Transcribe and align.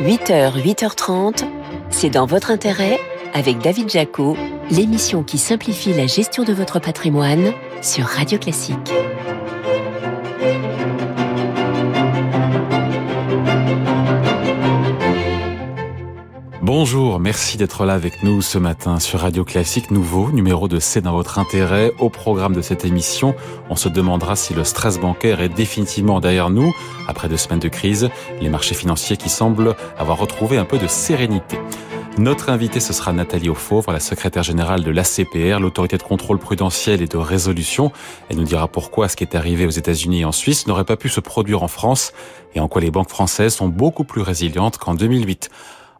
8h, 0.00 0.62
8h30, 0.62 1.44
c'est 1.90 2.10
dans 2.10 2.26
votre 2.26 2.50
intérêt 2.50 3.00
avec 3.32 3.58
David 3.58 3.88
Jaco, 3.88 4.36
l'émission 4.70 5.22
qui 5.22 5.38
simplifie 5.38 5.94
la 5.94 6.06
gestion 6.06 6.44
de 6.44 6.52
votre 6.52 6.78
patrimoine 6.80 7.52
sur 7.82 8.04
Radio 8.04 8.38
Classique. 8.38 8.92
Bonjour, 16.66 17.20
merci 17.20 17.56
d'être 17.56 17.84
là 17.84 17.94
avec 17.94 18.24
nous 18.24 18.42
ce 18.42 18.58
matin 18.58 18.98
sur 18.98 19.20
Radio 19.20 19.44
Classique, 19.44 19.92
nouveau 19.92 20.32
numéro 20.32 20.66
de 20.66 20.80
C'est 20.80 21.00
dans 21.00 21.12
votre 21.12 21.38
intérêt. 21.38 21.92
Au 22.00 22.10
programme 22.10 22.54
de 22.54 22.60
cette 22.60 22.84
émission, 22.84 23.36
on 23.70 23.76
se 23.76 23.88
demandera 23.88 24.34
si 24.34 24.52
le 24.52 24.64
stress 24.64 24.98
bancaire 24.98 25.40
est 25.40 25.48
définitivement 25.48 26.18
derrière 26.18 26.50
nous, 26.50 26.74
après 27.06 27.28
deux 27.28 27.36
semaines 27.36 27.60
de 27.60 27.68
crise, 27.68 28.10
les 28.40 28.48
marchés 28.48 28.74
financiers 28.74 29.16
qui 29.16 29.28
semblent 29.28 29.76
avoir 29.96 30.18
retrouvé 30.18 30.58
un 30.58 30.64
peu 30.64 30.76
de 30.76 30.88
sérénité. 30.88 31.56
Notre 32.18 32.48
invité, 32.48 32.80
ce 32.80 32.92
sera 32.92 33.12
Nathalie 33.12 33.48
Auffauvre, 33.48 33.92
la 33.92 34.00
secrétaire 34.00 34.42
générale 34.42 34.82
de 34.82 34.90
l'ACPR, 34.90 35.60
l'autorité 35.60 35.98
de 35.98 36.02
contrôle 36.02 36.38
prudentiel 36.38 37.00
et 37.00 37.06
de 37.06 37.16
résolution. 37.16 37.92
Elle 38.28 38.38
nous 38.38 38.44
dira 38.44 38.66
pourquoi 38.66 39.08
ce 39.08 39.14
qui 39.14 39.22
est 39.22 39.36
arrivé 39.36 39.66
aux 39.66 39.70
États-Unis 39.70 40.22
et 40.22 40.24
en 40.24 40.32
Suisse 40.32 40.66
n'aurait 40.66 40.84
pas 40.84 40.96
pu 40.96 41.10
se 41.10 41.20
produire 41.20 41.62
en 41.62 41.68
France 41.68 42.12
et 42.56 42.60
en 42.60 42.66
quoi 42.66 42.80
les 42.80 42.90
banques 42.90 43.10
françaises 43.10 43.54
sont 43.54 43.68
beaucoup 43.68 44.02
plus 44.02 44.22
résilientes 44.22 44.78
qu'en 44.78 44.94
2008. 44.94 45.50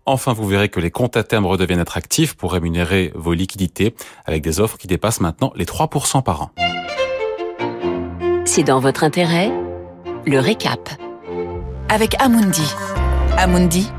Enfin, 0.07 0.33
vous 0.33 0.47
verrez 0.47 0.69
que 0.69 0.79
les 0.79 0.93
comptes 0.93 1.17
à 1.17 1.25
terme 1.25 1.47
redeviennent 1.47 1.81
attractifs 1.81 2.35
pour 2.35 2.53
rémunérer 2.53 3.13
vos 3.17 3.33
liquidités 3.33 3.95
avec 4.25 4.41
des 4.41 4.61
offres 4.61 4.79
qui 4.79 4.87
dépassent 4.87 5.21
maintenant 5.21 5.53
les 5.57 5.65
3% 5.65 6.23
par 6.23 6.43
an. 6.43 6.51
C'est 8.45 8.63
dans 8.63 8.79
votre 8.79 9.03
intérêt 9.03 9.51
Le 10.25 10.39
récap. 10.39 10.89
Avec 11.89 12.15
Amundi. 12.21 12.73
Amundi, 13.37 13.91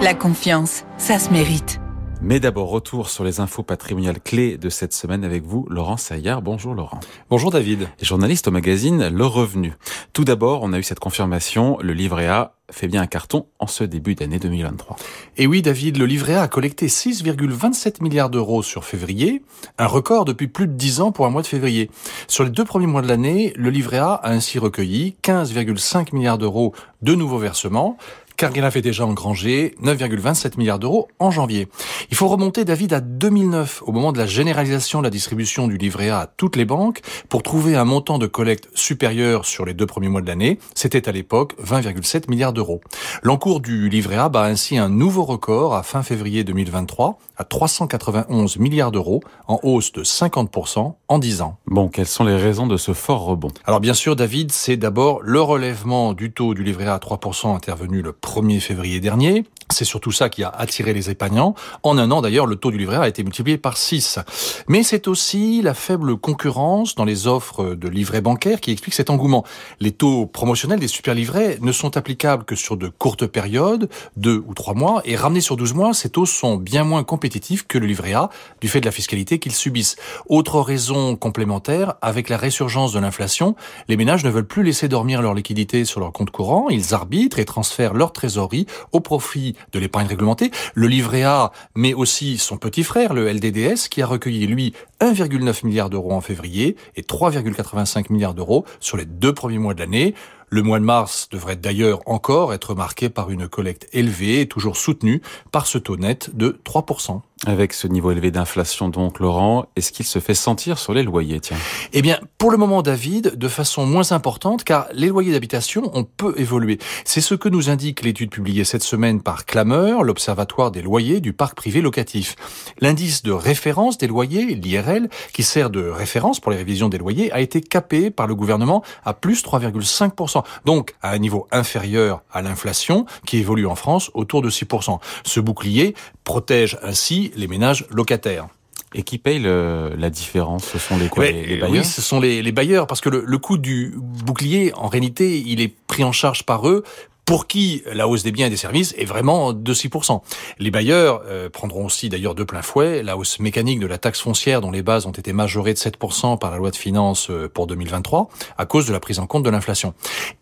la 0.00 0.14
confiance, 0.14 0.84
ça 0.98 1.18
se 1.18 1.30
mérite. 1.30 1.80
Mais 2.22 2.40
d'abord, 2.40 2.70
retour 2.70 3.10
sur 3.10 3.24
les 3.24 3.40
infos 3.40 3.62
patrimoniales 3.62 4.20
clés 4.20 4.56
de 4.56 4.70
cette 4.70 4.92
semaine 4.92 5.22
avec 5.22 5.44
vous, 5.44 5.66
Laurent 5.68 5.96
Saillard. 5.96 6.40
Bonjour 6.40 6.74
Laurent. 6.74 6.98
Bonjour 7.28 7.50
David. 7.50 7.88
journaliste 8.00 8.48
au 8.48 8.50
magazine 8.50 9.08
Le 9.08 9.26
Revenu. 9.26 9.74
Tout 10.12 10.24
d'abord, 10.24 10.60
on 10.62 10.72
a 10.72 10.78
eu 10.78 10.82
cette 10.82 10.98
confirmation, 10.98 11.78
le 11.80 11.92
livret 11.92 12.26
A 12.26 12.54
fait 12.70 12.88
bien 12.88 13.02
un 13.02 13.06
carton 13.06 13.46
en 13.58 13.66
ce 13.66 13.84
début 13.84 14.14
d'année 14.14 14.38
2023. 14.38 14.96
Et 15.36 15.46
oui, 15.46 15.62
David, 15.62 15.98
le 15.98 16.06
livret 16.06 16.34
A 16.34 16.42
a 16.42 16.48
collecté 16.48 16.86
6,27 16.86 18.02
milliards 18.02 18.30
d'euros 18.30 18.62
sur 18.62 18.84
février, 18.84 19.42
un 19.78 19.86
record 19.86 20.24
depuis 20.24 20.48
plus 20.48 20.66
de 20.66 20.72
10 20.72 21.00
ans 21.00 21.12
pour 21.12 21.26
un 21.26 21.30
mois 21.30 21.42
de 21.42 21.46
février. 21.46 21.90
Sur 22.26 22.44
les 22.44 22.50
deux 22.50 22.64
premiers 22.64 22.86
mois 22.86 23.02
de 23.02 23.08
l'année, 23.08 23.52
le 23.56 23.70
livret 23.70 23.98
A 23.98 24.14
a 24.14 24.30
ainsi 24.32 24.58
recueilli 24.58 25.16
15,5 25.22 26.14
milliards 26.14 26.38
d'euros 26.38 26.74
de 27.02 27.14
nouveaux 27.14 27.38
versements, 27.38 27.98
car 28.36 28.56
il 28.56 28.64
avait 28.64 28.82
déjà 28.82 29.06
engrangé 29.06 29.74
9,27 29.82 30.58
milliards 30.58 30.78
d'euros 30.78 31.08
en 31.18 31.30
janvier. 31.30 31.68
Il 32.10 32.16
faut 32.16 32.28
remonter, 32.28 32.64
David, 32.64 32.92
à 32.92 33.00
2009, 33.00 33.82
au 33.86 33.92
moment 33.92 34.12
de 34.12 34.18
la 34.18 34.26
généralisation 34.26 35.00
de 35.00 35.04
la 35.04 35.10
distribution 35.10 35.68
du 35.68 35.76
livret 35.76 36.10
A 36.10 36.20
à 36.20 36.26
toutes 36.26 36.56
les 36.56 36.64
banques, 36.64 37.00
pour 37.28 37.42
trouver 37.42 37.76
un 37.76 37.84
montant 37.84 38.18
de 38.18 38.26
collecte 38.26 38.68
supérieur 38.74 39.44
sur 39.44 39.64
les 39.64 39.74
deux 39.74 39.86
premiers 39.86 40.08
mois 40.08 40.20
de 40.20 40.26
l'année. 40.26 40.58
C'était 40.74 41.08
à 41.08 41.12
l'époque 41.12 41.54
20,7 41.62 42.30
milliards 42.30 42.52
d'euros. 42.52 42.80
L'encours 43.22 43.60
du 43.60 43.88
livret 43.88 44.16
A 44.16 44.28
bat 44.28 44.44
ainsi 44.44 44.78
un 44.78 44.88
nouveau 44.88 45.24
record 45.24 45.74
à 45.74 45.82
fin 45.82 46.02
février 46.02 46.44
2023, 46.44 47.18
à 47.36 47.44
391 47.44 48.58
milliards 48.58 48.92
d'euros, 48.92 49.22
en 49.46 49.58
hausse 49.62 49.92
de 49.92 50.02
50% 50.02 50.94
en 51.08 51.18
10 51.18 51.42
ans. 51.42 51.58
Bon, 51.66 51.88
quelles 51.88 52.06
sont 52.06 52.24
les 52.24 52.36
raisons 52.36 52.66
de 52.66 52.76
ce 52.76 52.92
fort 52.92 53.24
rebond? 53.24 53.50
Alors 53.64 53.80
bien 53.80 53.94
sûr, 53.94 54.16
David, 54.16 54.52
c'est 54.52 54.76
d'abord 54.76 55.20
le 55.22 55.40
relèvement 55.40 56.12
du 56.12 56.32
taux 56.32 56.54
du 56.54 56.62
livret 56.62 56.86
A 56.86 56.94
à 56.94 56.98
3% 56.98 57.54
intervenu 57.54 58.02
le 58.02 58.12
1er 58.26 58.60
février 58.60 58.98
dernier. 58.98 59.44
C'est 59.70 59.84
surtout 59.84 60.12
ça 60.12 60.28
qui 60.28 60.44
a 60.44 60.48
attiré 60.48 60.92
les 60.92 61.10
épargnants. 61.10 61.54
En 61.82 61.98
un 61.98 62.10
an, 62.10 62.22
d'ailleurs, 62.22 62.46
le 62.46 62.56
taux 62.56 62.70
du 62.70 62.78
livret 62.78 62.96
A 62.96 63.02
a 63.02 63.08
été 63.08 63.22
multiplié 63.22 63.58
par 63.58 63.76
6. 63.76 64.20
Mais 64.68 64.82
c'est 64.82 65.08
aussi 65.08 65.60
la 65.60 65.74
faible 65.74 66.16
concurrence 66.16 66.94
dans 66.94 67.04
les 67.04 67.26
offres 67.26 67.74
de 67.74 67.88
livrets 67.88 68.20
bancaires 68.20 68.60
qui 68.60 68.70
explique 68.70 68.94
cet 68.94 69.10
engouement. 69.10 69.44
Les 69.80 69.92
taux 69.92 70.26
promotionnels 70.26 70.78
des 70.78 70.88
super 70.88 71.14
livrets 71.14 71.58
ne 71.60 71.72
sont 71.72 71.96
applicables 71.96 72.44
que 72.44 72.54
sur 72.54 72.76
de 72.76 72.88
courtes 72.88 73.26
périodes, 73.26 73.88
deux 74.16 74.42
ou 74.46 74.54
trois 74.54 74.74
mois, 74.74 75.02
et 75.04 75.16
ramenés 75.16 75.40
sur 75.40 75.56
12 75.56 75.74
mois, 75.74 75.94
ces 75.94 76.10
taux 76.10 76.26
sont 76.26 76.56
bien 76.56 76.84
moins 76.84 77.04
compétitifs 77.04 77.66
que 77.66 77.78
le 77.78 77.86
livret 77.86 78.14
A 78.14 78.30
du 78.60 78.68
fait 78.68 78.80
de 78.80 78.86
la 78.86 78.92
fiscalité 78.92 79.38
qu'ils 79.38 79.54
subissent. 79.54 79.96
Autre 80.28 80.60
raison 80.60 81.16
complémentaire, 81.16 81.94
avec 82.02 82.28
la 82.28 82.36
résurgence 82.36 82.92
de 82.92 83.00
l'inflation, 83.00 83.56
les 83.88 83.96
ménages 83.96 84.24
ne 84.24 84.30
veulent 84.30 84.46
plus 84.46 84.62
laisser 84.62 84.88
dormir 84.88 85.22
leur 85.22 85.34
liquidité 85.34 85.84
sur 85.84 86.00
leur 86.00 86.12
compte 86.12 86.30
courant, 86.30 86.68
ils 86.68 86.94
arbitrent 86.94 87.38
et 87.38 87.44
transfèrent 87.44 87.94
leur 87.94 88.12
trésorerie 88.16 88.66
au 88.92 89.00
profit 89.00 89.54
de 89.72 89.78
l'épargne 89.78 90.08
réglementée, 90.08 90.50
le 90.74 90.88
livret 90.88 91.22
A, 91.22 91.52
mais 91.76 91.94
aussi 91.94 92.38
son 92.38 92.56
petit 92.56 92.82
frère, 92.82 93.14
le 93.14 93.30
LDDS, 93.30 93.88
qui 93.88 94.02
a 94.02 94.06
recueilli, 94.06 94.46
lui, 94.46 94.72
1,9 95.00 95.64
milliard 95.64 95.90
d'euros 95.90 96.12
en 96.12 96.20
février 96.20 96.76
et 96.96 97.02
3,85 97.02 98.12
milliards 98.12 98.34
d'euros 98.34 98.64
sur 98.80 98.96
les 98.96 99.04
deux 99.04 99.32
premiers 99.32 99.58
mois 99.58 99.74
de 99.74 99.80
l'année. 99.80 100.14
Le 100.48 100.62
mois 100.62 100.78
de 100.78 100.84
mars 100.84 101.28
devrait 101.32 101.56
d'ailleurs 101.56 102.00
encore 102.06 102.54
être 102.54 102.74
marqué 102.76 103.08
par 103.08 103.30
une 103.30 103.48
collecte 103.48 103.88
élevée 103.92 104.42
et 104.42 104.46
toujours 104.46 104.76
soutenue 104.76 105.20
par 105.50 105.66
ce 105.66 105.76
taux 105.76 105.96
net 105.96 106.30
de 106.36 106.60
3%. 106.64 107.20
Avec 107.44 107.74
ce 107.74 107.86
niveau 107.86 108.12
élevé 108.12 108.30
d'inflation, 108.30 108.88
donc, 108.88 109.20
Laurent, 109.20 109.66
est-ce 109.76 109.92
qu'il 109.92 110.06
se 110.06 110.20
fait 110.20 110.34
sentir 110.34 110.78
sur 110.78 110.94
les 110.94 111.02
loyers, 111.02 111.38
tiens? 111.38 111.58
Eh 111.92 112.00
bien, 112.00 112.18
pour 112.38 112.50
le 112.50 112.56
moment, 112.56 112.80
David, 112.80 113.36
de 113.36 113.48
façon 113.48 113.84
moins 113.84 114.10
importante, 114.12 114.64
car 114.64 114.86
les 114.94 115.08
loyers 115.08 115.32
d'habitation 115.32 115.90
ont 115.94 116.04
peu 116.04 116.32
évolué. 116.38 116.78
C'est 117.04 117.20
ce 117.20 117.34
que 117.34 117.50
nous 117.50 117.68
indique 117.68 118.02
l'étude 118.02 118.30
publiée 118.30 118.64
cette 118.64 118.82
semaine 118.82 119.20
par 119.20 119.44
Clameur, 119.44 120.02
l'Observatoire 120.02 120.70
des 120.70 120.80
loyers 120.80 121.20
du 121.20 121.34
parc 121.34 121.56
privé 121.56 121.82
locatif. 121.82 122.36
L'indice 122.80 123.22
de 123.22 123.32
référence 123.32 123.98
des 123.98 124.06
loyers, 124.06 124.54
l'IRL, 124.54 125.10
qui 125.34 125.42
sert 125.42 125.68
de 125.68 125.86
référence 125.86 126.40
pour 126.40 126.52
les 126.52 126.56
révisions 126.56 126.88
des 126.88 126.98
loyers, 126.98 127.30
a 127.32 127.40
été 127.42 127.60
capé 127.60 128.10
par 128.10 128.26
le 128.26 128.34
gouvernement 128.34 128.82
à 129.04 129.12
plus 129.12 129.44
3,5%, 129.44 130.35
donc 130.64 130.94
à 131.02 131.10
un 131.12 131.18
niveau 131.18 131.46
inférieur 131.52 132.22
à 132.32 132.42
l'inflation, 132.42 133.06
qui 133.26 133.38
évolue 133.38 133.66
en 133.66 133.74
France 133.74 134.10
autour 134.14 134.42
de 134.42 134.50
6%. 134.50 134.98
Ce 135.24 135.40
bouclier 135.40 135.94
protège 136.24 136.78
ainsi 136.82 137.32
les 137.36 137.46
ménages 137.46 137.86
locataires. 137.90 138.48
Et 138.94 139.02
qui 139.02 139.18
paye 139.18 139.40
la 139.40 140.10
différence? 140.10 140.64
Ce 140.64 140.78
sont 140.78 140.96
les, 140.96 141.08
quoi, 141.08 141.26
les, 141.26 141.56
bailleurs 141.56 141.70
Oui, 141.70 141.84
ce 141.84 142.00
sont 142.00 142.20
les, 142.20 142.40
les 142.40 142.52
bailleurs, 142.52 142.86
parce 142.86 143.00
que 143.00 143.10
le, 143.10 143.24
le 143.26 143.38
coût 143.38 143.58
du 143.58 143.92
bouclier, 143.96 144.72
en 144.74 144.88
réalité, 144.88 145.38
il 145.38 145.60
est 145.60 145.74
pris 145.86 146.04
en 146.04 146.12
charge 146.12 146.44
par 146.44 146.68
eux 146.68 146.82
pour 147.26 147.48
qui 147.48 147.82
la 147.92 148.08
hausse 148.08 148.22
des 148.22 148.30
biens 148.30 148.46
et 148.46 148.50
des 148.50 148.56
services 148.56 148.94
est 148.96 149.04
vraiment 149.04 149.52
de 149.52 149.74
6%. 149.74 150.22
Les 150.60 150.70
bailleurs 150.70 151.22
euh, 151.26 151.50
prendront 151.50 151.84
aussi 151.84 152.08
d'ailleurs 152.08 152.36
de 152.36 152.44
plein 152.44 152.62
fouet 152.62 153.02
la 153.02 153.16
hausse 153.16 153.40
mécanique 153.40 153.80
de 153.80 153.86
la 153.86 153.98
taxe 153.98 154.20
foncière 154.20 154.60
dont 154.60 154.70
les 154.70 154.82
bases 154.82 155.06
ont 155.06 155.10
été 155.10 155.32
majorées 155.32 155.74
de 155.74 155.78
7% 155.78 156.38
par 156.38 156.52
la 156.52 156.56
loi 156.56 156.70
de 156.70 156.76
finances 156.76 157.28
euh, 157.30 157.48
pour 157.52 157.66
2023 157.66 158.28
à 158.56 158.64
cause 158.64 158.86
de 158.86 158.92
la 158.92 159.00
prise 159.00 159.18
en 159.18 159.26
compte 159.26 159.42
de 159.42 159.50
l'inflation. 159.50 159.92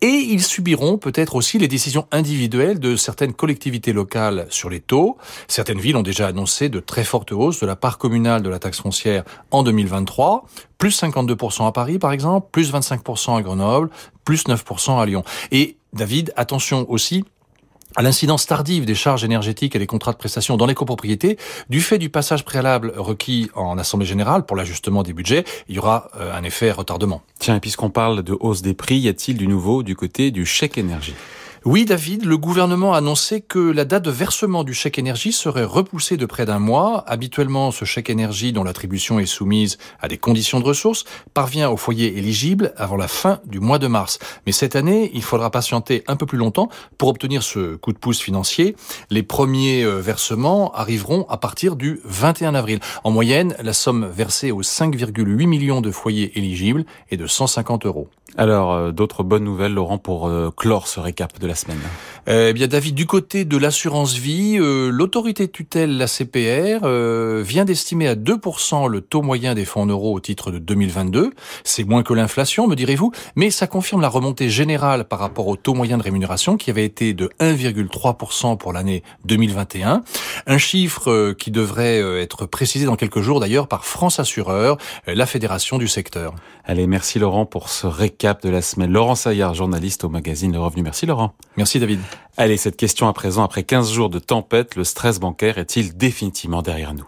Et 0.01 0.05
ils 0.07 0.43
subiront 0.43 0.99
peut-être 0.99 1.35
aussi 1.35 1.57
les 1.57 1.67
décisions 1.67 2.07
individuelles 2.11 2.79
de 2.79 2.95
certaines 2.95 3.33
collectivités 3.33 3.91
locales 3.91 4.45
sur 4.49 4.69
les 4.69 4.79
taux. 4.79 5.17
Certaines 5.47 5.79
villes 5.79 5.97
ont 5.97 6.03
déjà 6.03 6.27
annoncé 6.27 6.69
de 6.69 6.79
très 6.79 7.03
fortes 7.03 7.31
hausses 7.31 7.59
de 7.59 7.65
la 7.65 7.75
part 7.75 7.97
communale 7.97 8.43
de 8.43 8.49
la 8.49 8.59
taxe 8.59 8.79
foncière 8.79 9.23
en 9.49 9.63
2023, 9.63 10.45
plus 10.77 11.01
52% 11.01 11.65
à 11.65 11.71
Paris 11.71 11.97
par 11.97 12.11
exemple, 12.11 12.47
plus 12.51 12.71
25% 12.71 13.37
à 13.37 13.41
Grenoble, 13.41 13.89
plus 14.25 14.45
9% 14.45 14.99
à 15.01 15.05
Lyon. 15.05 15.23
Et 15.51 15.77
David, 15.93 16.33
attention 16.35 16.85
aussi 16.89 17.23
à 17.95 18.01
l'incidence 18.01 18.45
tardive 18.45 18.85
des 18.85 18.95
charges 18.95 19.23
énergétiques 19.23 19.75
et 19.75 19.79
des 19.79 19.87
contrats 19.87 20.11
de 20.11 20.17
prestation 20.17 20.57
dans 20.57 20.65
les 20.65 20.73
copropriétés, 20.73 21.37
du 21.69 21.79
fait 21.79 21.97
du 21.97 22.09
passage 22.09 22.43
préalable 22.43 22.93
requis 22.97 23.49
en 23.55 23.77
Assemblée 23.77 24.05
générale 24.05 24.45
pour 24.45 24.57
l'ajustement 24.57 25.01
des 25.01 25.13
budgets, 25.13 25.45
il 25.69 25.75
y 25.75 25.79
aura 25.79 26.09
euh, 26.19 26.35
un 26.35 26.43
effet 26.43 26.71
retardement. 26.71 27.21
Tiens, 27.39 27.59
puisqu'on 27.59 27.89
parle 27.89 28.21
de 28.23 28.35
hausse 28.37 28.61
des 28.61 28.73
prix, 28.73 28.97
y 28.97 29.07
a-t-il 29.07 29.37
du 29.37 29.47
nouveau 29.47 29.81
du 29.81 29.95
côté 29.95 30.31
du 30.31 30.45
chèque 30.45 30.77
énergie? 30.77 31.15
Oui, 31.67 31.85
David, 31.85 32.25
le 32.25 32.37
gouvernement 32.37 32.93
a 32.93 32.97
annoncé 32.99 33.41
que 33.41 33.57
la 33.57 33.85
date 33.85 34.03
de 34.03 34.11
versement 34.11 34.63
du 34.63 34.75
chèque 34.75 34.99
énergie 34.99 35.31
serait 35.31 35.63
repoussée 35.63 36.15
de 36.15 36.27
près 36.27 36.45
d'un 36.45 36.59
mois. 36.59 37.03
Habituellement, 37.07 37.71
ce 37.71 37.85
chèque 37.85 38.11
énergie, 38.11 38.53
dont 38.53 38.63
l'attribution 38.63 39.17
est 39.17 39.25
soumise 39.25 39.79
à 39.99 40.07
des 40.07 40.19
conditions 40.19 40.59
de 40.59 40.63
ressources, 40.63 41.05
parvient 41.33 41.71
aux 41.71 41.75
foyers 41.75 42.19
éligibles 42.19 42.71
avant 42.77 42.97
la 42.97 43.07
fin 43.07 43.39
du 43.47 43.59
mois 43.59 43.79
de 43.79 43.87
mars. 43.87 44.19
Mais 44.45 44.51
cette 44.51 44.75
année, 44.75 45.09
il 45.15 45.23
faudra 45.23 45.49
patienter 45.49 46.03
un 46.05 46.15
peu 46.15 46.27
plus 46.27 46.37
longtemps 46.37 46.69
pour 46.99 47.09
obtenir 47.09 47.41
ce 47.41 47.77
coup 47.77 47.93
de 47.93 47.97
pouce 47.97 48.21
financier. 48.21 48.75
Les 49.09 49.23
premiers 49.23 49.83
euh, 49.83 49.99
versements 49.99 50.71
arriveront 50.75 51.25
à 51.29 51.37
partir 51.37 51.75
du 51.75 51.99
21 52.05 52.53
avril. 52.53 52.79
En 53.03 53.09
moyenne, 53.09 53.55
la 53.59 53.73
somme 53.73 54.05
versée 54.05 54.51
aux 54.51 54.61
5,8 54.61 55.47
millions 55.47 55.81
de 55.81 55.89
foyers 55.89 56.37
éligibles 56.37 56.85
est 57.09 57.17
de 57.17 57.25
150 57.25 57.87
euros. 57.87 58.07
Alors, 58.37 58.73
euh, 58.73 58.91
d'autres 58.91 59.23
bonnes 59.23 59.45
nouvelles, 59.45 59.73
Laurent, 59.73 59.97
pour 59.97 60.27
euh, 60.27 60.51
clore 60.55 60.87
ce 60.87 60.99
récap 60.99 61.39
de 61.39 61.47
la 61.47 61.55
semaine 61.55 61.79
eh 62.27 62.53
bien, 62.53 62.67
David, 62.67 62.95
du 62.95 63.05
côté 63.05 63.45
de 63.45 63.57
l'assurance 63.57 64.15
vie, 64.15 64.57
euh, 64.59 64.89
l'autorité 64.89 65.47
tutelle, 65.47 65.97
la 65.97 66.07
CPR, 66.07 66.85
vient 67.43 67.65
d'estimer 67.65 68.07
à 68.07 68.15
2% 68.15 68.87
le 68.87 69.01
taux 69.01 69.21
moyen 69.21 69.53
des 69.55 69.65
fonds 69.65 69.81
en 69.81 69.85
euros 69.85 70.13
au 70.13 70.19
titre 70.19 70.51
de 70.51 70.59
2022. 70.59 71.31
C'est 71.63 71.83
moins 71.83 72.03
que 72.03 72.13
l'inflation, 72.13 72.67
me 72.67 72.75
direz-vous, 72.75 73.11
mais 73.35 73.49
ça 73.49 73.67
confirme 73.67 74.01
la 74.01 74.09
remontée 74.09 74.49
générale 74.49 75.05
par 75.05 75.19
rapport 75.19 75.47
au 75.47 75.55
taux 75.55 75.73
moyen 75.73 75.97
de 75.97 76.03
rémunération 76.03 76.57
qui 76.57 76.69
avait 76.69 76.85
été 76.85 77.13
de 77.13 77.29
1,3% 77.39 78.57
pour 78.57 78.73
l'année 78.73 79.03
2021. 79.25 80.03
Un 80.47 80.57
chiffre 80.57 81.33
qui 81.33 81.51
devrait 81.51 81.99
être 82.21 82.45
précisé 82.45 82.85
dans 82.85 82.95
quelques 82.95 83.21
jours 83.21 83.39
d'ailleurs 83.39 83.67
par 83.67 83.85
France 83.85 84.19
Assureur, 84.19 84.77
la 85.07 85.25
fédération 85.25 85.77
du 85.77 85.87
secteur. 85.87 86.33
Allez, 86.63 86.87
merci 86.87 87.19
Laurent 87.19 87.45
pour 87.45 87.69
ce 87.69 87.87
récap 87.87 88.43
de 88.43 88.49
la 88.49 88.61
semaine. 88.61 88.91
Laurent 88.91 89.15
Saillard, 89.15 89.53
journaliste 89.53 90.03
au 90.03 90.09
magazine 90.09 90.51
Le 90.51 90.59
Revenu. 90.59 90.83
Merci 90.83 91.05
Laurent. 91.05 91.35
Merci 91.57 91.79
David. 91.79 91.99
Allez, 92.37 92.57
cette 92.57 92.77
question 92.77 93.07
à 93.07 93.13
présent, 93.13 93.43
après 93.43 93.63
15 93.63 93.91
jours 93.91 94.09
de 94.09 94.19
tempête, 94.19 94.75
le 94.75 94.83
stress 94.83 95.19
bancaire 95.19 95.57
est-il 95.57 95.95
définitivement 95.95 96.61
derrière 96.61 96.93
nous? 96.93 97.07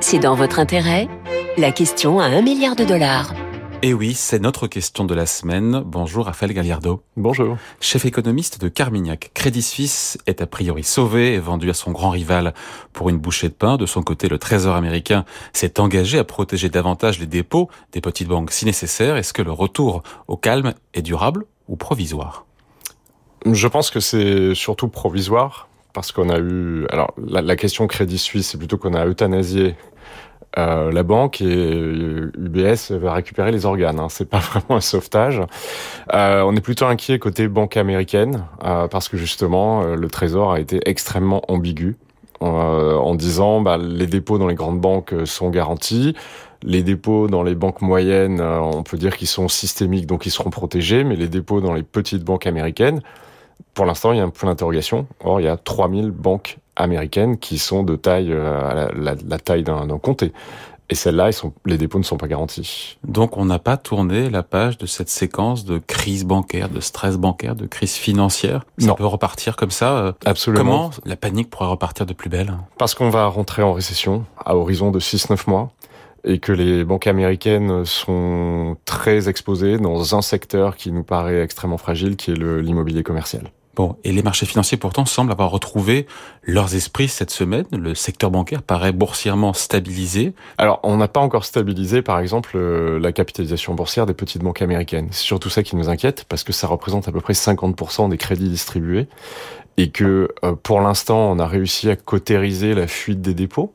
C'est 0.00 0.18
dans 0.18 0.34
votre 0.34 0.58
intérêt? 0.58 1.08
La 1.56 1.70
question 1.70 2.18
à 2.18 2.24
un 2.24 2.42
milliard 2.42 2.76
de 2.76 2.84
dollars. 2.84 3.34
Et 3.84 3.88
eh 3.88 3.94
oui, 3.94 4.14
c'est 4.14 4.38
notre 4.38 4.68
question 4.68 5.04
de 5.04 5.12
la 5.12 5.26
semaine. 5.26 5.82
Bonjour 5.84 6.26
Raphaël 6.26 6.52
Galliardo. 6.52 7.02
Bonjour. 7.16 7.56
Chef 7.80 8.04
économiste 8.04 8.60
de 8.60 8.68
Carmignac. 8.68 9.32
Crédit 9.34 9.60
Suisse 9.60 10.18
est 10.28 10.40
a 10.40 10.46
priori 10.46 10.84
sauvé 10.84 11.34
et 11.34 11.40
vendu 11.40 11.68
à 11.68 11.74
son 11.74 11.90
grand 11.90 12.10
rival 12.10 12.54
pour 12.92 13.08
une 13.08 13.18
bouchée 13.18 13.48
de 13.48 13.54
pain. 13.54 13.76
De 13.76 13.86
son 13.86 14.04
côté, 14.04 14.28
le 14.28 14.38
Trésor 14.38 14.76
américain 14.76 15.24
s'est 15.52 15.80
engagé 15.80 16.18
à 16.18 16.22
protéger 16.24 16.68
davantage 16.68 17.18
les 17.18 17.26
dépôts 17.26 17.70
des 17.90 18.00
petites 18.00 18.28
banques 18.28 18.52
si 18.52 18.66
nécessaire. 18.66 19.16
Est-ce 19.16 19.32
que 19.32 19.42
le 19.42 19.50
retour 19.50 20.04
au 20.28 20.36
calme 20.36 20.74
est 20.94 21.02
durable 21.02 21.44
ou 21.66 21.74
provisoire? 21.74 22.46
Je 23.46 23.68
pense 23.68 23.90
que 23.90 24.00
c'est 24.00 24.54
surtout 24.54 24.88
provisoire 24.88 25.68
parce 25.92 26.12
qu'on 26.12 26.30
a 26.30 26.38
eu... 26.38 26.86
Alors, 26.90 27.12
la, 27.18 27.56
question 27.56 27.86
Crédit 27.86 28.18
Suisse, 28.18 28.50
c'est 28.50 28.58
plutôt 28.58 28.78
qu'on 28.78 28.94
a 28.94 29.06
euthanasié 29.06 29.74
euh, 30.58 30.92
la 30.92 31.02
banque 31.02 31.40
et 31.40 31.72
UBS 31.74 32.92
va 32.92 33.14
récupérer 33.14 33.52
les 33.52 33.64
organes. 33.64 33.98
Hein. 33.98 34.08
C'est 34.10 34.28
pas 34.28 34.38
vraiment 34.38 34.76
un 34.76 34.80
sauvetage. 34.80 35.40
Euh, 36.12 36.42
on 36.42 36.54
est 36.54 36.60
plutôt 36.60 36.86
inquiet 36.86 37.18
côté 37.18 37.48
banque 37.48 37.76
américaine 37.76 38.44
euh, 38.64 38.86
parce 38.88 39.08
que 39.08 39.16
justement 39.16 39.82
le 39.82 40.08
Trésor 40.08 40.52
a 40.52 40.60
été 40.60 40.80
extrêmement 40.88 41.42
ambigu 41.48 41.96
en 42.40 43.14
disant 43.14 43.60
bah, 43.60 43.78
les 43.78 44.08
dépôts 44.08 44.36
dans 44.36 44.48
les 44.48 44.56
grandes 44.56 44.80
banques 44.80 45.14
sont 45.26 45.50
garantis. 45.50 46.16
Les 46.64 46.82
dépôts 46.82 47.28
dans 47.28 47.44
les 47.44 47.54
banques 47.54 47.82
moyennes, 47.82 48.40
on 48.40 48.82
peut 48.82 48.96
dire 48.96 49.16
qu'ils 49.16 49.28
sont 49.28 49.46
systémiques, 49.46 50.06
donc 50.06 50.26
ils 50.26 50.30
seront 50.30 50.50
protégés, 50.50 51.04
mais 51.04 51.14
les 51.14 51.28
dépôts 51.28 51.60
dans 51.60 51.72
les 51.72 51.84
petites 51.84 52.24
banques 52.24 52.48
américaines, 52.48 53.00
pour 53.74 53.86
l'instant, 53.86 54.12
il 54.12 54.18
y 54.18 54.20
a 54.20 54.24
un 54.24 54.30
point 54.30 54.50
d'interrogation. 54.50 55.06
Or, 55.24 55.40
il 55.40 55.44
y 55.44 55.48
a 55.48 55.56
3000 55.56 56.10
banques 56.10 56.58
américaines 56.76 57.38
qui 57.38 57.58
sont 57.58 57.82
de 57.82 57.96
taille, 57.96 58.32
euh, 58.32 58.88
la, 58.94 59.14
la, 59.26 59.38
taille 59.38 59.62
d'un 59.62 59.86
comté. 59.98 60.32
Et 60.92 60.94
celles-là, 60.94 61.30
les 61.64 61.78
dépôts 61.78 61.98
ne 61.98 62.04
sont 62.04 62.18
pas 62.18 62.28
garantis. 62.28 62.98
Donc 63.02 63.38
on 63.38 63.46
n'a 63.46 63.58
pas 63.58 63.78
tourné 63.78 64.28
la 64.28 64.42
page 64.42 64.76
de 64.76 64.84
cette 64.84 65.08
séquence 65.08 65.64
de 65.64 65.78
crise 65.78 66.24
bancaire, 66.24 66.68
de 66.68 66.80
stress 66.80 67.16
bancaire, 67.16 67.54
de 67.54 67.64
crise 67.66 67.94
financière. 67.94 68.66
Ça 68.76 68.88
non. 68.88 68.94
peut 68.94 69.06
repartir 69.06 69.56
comme 69.56 69.70
ça. 69.70 69.96
Euh, 69.96 70.12
Absolument. 70.26 70.62
Comment 70.62 70.90
la 71.06 71.16
panique 71.16 71.48
pourrait 71.48 71.68
repartir 71.68 72.04
de 72.04 72.12
plus 72.12 72.28
belle? 72.28 72.52
Parce 72.76 72.94
qu'on 72.94 73.08
va 73.08 73.26
rentrer 73.26 73.62
en 73.62 73.72
récession 73.72 74.26
à 74.44 74.54
horizon 74.54 74.90
de 74.90 75.00
6-9 75.00 75.48
mois 75.48 75.72
et 76.24 76.38
que 76.38 76.52
les 76.52 76.84
banques 76.84 77.06
américaines 77.06 77.84
sont 77.84 78.76
très 78.84 79.28
exposées 79.28 79.78
dans 79.78 80.14
un 80.14 80.22
secteur 80.22 80.76
qui 80.76 80.92
nous 80.92 81.02
paraît 81.02 81.42
extrêmement 81.42 81.78
fragile, 81.78 82.16
qui 82.16 82.30
est 82.30 82.36
l'immobilier 82.36 83.02
commercial. 83.02 83.50
Bon, 83.74 83.96
et 84.04 84.12
les 84.12 84.22
marchés 84.22 84.44
financiers 84.44 84.76
pourtant 84.76 85.06
semblent 85.06 85.32
avoir 85.32 85.50
retrouvé 85.50 86.06
leurs 86.42 86.74
esprits 86.74 87.08
cette 87.08 87.30
semaine. 87.30 87.64
Le 87.72 87.94
secteur 87.94 88.30
bancaire 88.30 88.62
paraît 88.62 88.92
boursièrement 88.92 89.54
stabilisé. 89.54 90.34
Alors, 90.58 90.78
on 90.82 90.98
n'a 90.98 91.08
pas 91.08 91.20
encore 91.20 91.46
stabilisé, 91.46 92.02
par 92.02 92.18
exemple, 92.18 92.52
euh, 92.56 92.98
la 92.98 93.12
capitalisation 93.12 93.74
boursière 93.74 94.04
des 94.04 94.12
petites 94.12 94.42
banques 94.42 94.60
américaines. 94.60 95.08
C'est 95.10 95.22
surtout 95.22 95.48
ça 95.48 95.62
qui 95.62 95.74
nous 95.76 95.88
inquiète, 95.88 96.26
parce 96.28 96.44
que 96.44 96.52
ça 96.52 96.66
représente 96.66 97.08
à 97.08 97.12
peu 97.12 97.22
près 97.22 97.32
50% 97.32 98.10
des 98.10 98.18
crédits 98.18 98.50
distribués 98.50 99.08
et 99.76 99.90
que 99.90 100.28
euh, 100.44 100.54
pour 100.62 100.80
l'instant, 100.80 101.30
on 101.30 101.38
a 101.38 101.46
réussi 101.46 101.90
à 101.90 101.96
cautériser 101.96 102.74
la 102.74 102.86
fuite 102.86 103.20
des 103.20 103.34
dépôts, 103.34 103.72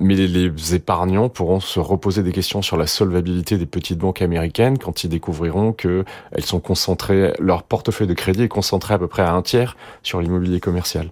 mais 0.00 0.14
les, 0.14 0.74
épargnants 0.74 1.28
pourront 1.28 1.60
se 1.60 1.80
reposer 1.80 2.22
des 2.22 2.32
questions 2.32 2.62
sur 2.62 2.76
la 2.76 2.86
solvabilité 2.86 3.58
des 3.58 3.66
petites 3.66 3.98
banques 3.98 4.22
américaines 4.22 4.78
quand 4.78 5.04
ils 5.04 5.08
découvriront 5.08 5.72
que 5.72 6.04
elles 6.32 6.44
sont 6.44 6.60
concentrées, 6.60 7.34
leur 7.38 7.62
portefeuille 7.62 8.06
de 8.06 8.14
crédit 8.14 8.44
est 8.44 8.48
concentré 8.48 8.94
à 8.94 8.98
peu 8.98 9.08
près 9.08 9.22
à 9.22 9.32
un 9.32 9.42
tiers 9.42 9.76
sur 10.02 10.20
l'immobilier 10.20 10.60
commercial. 10.60 11.08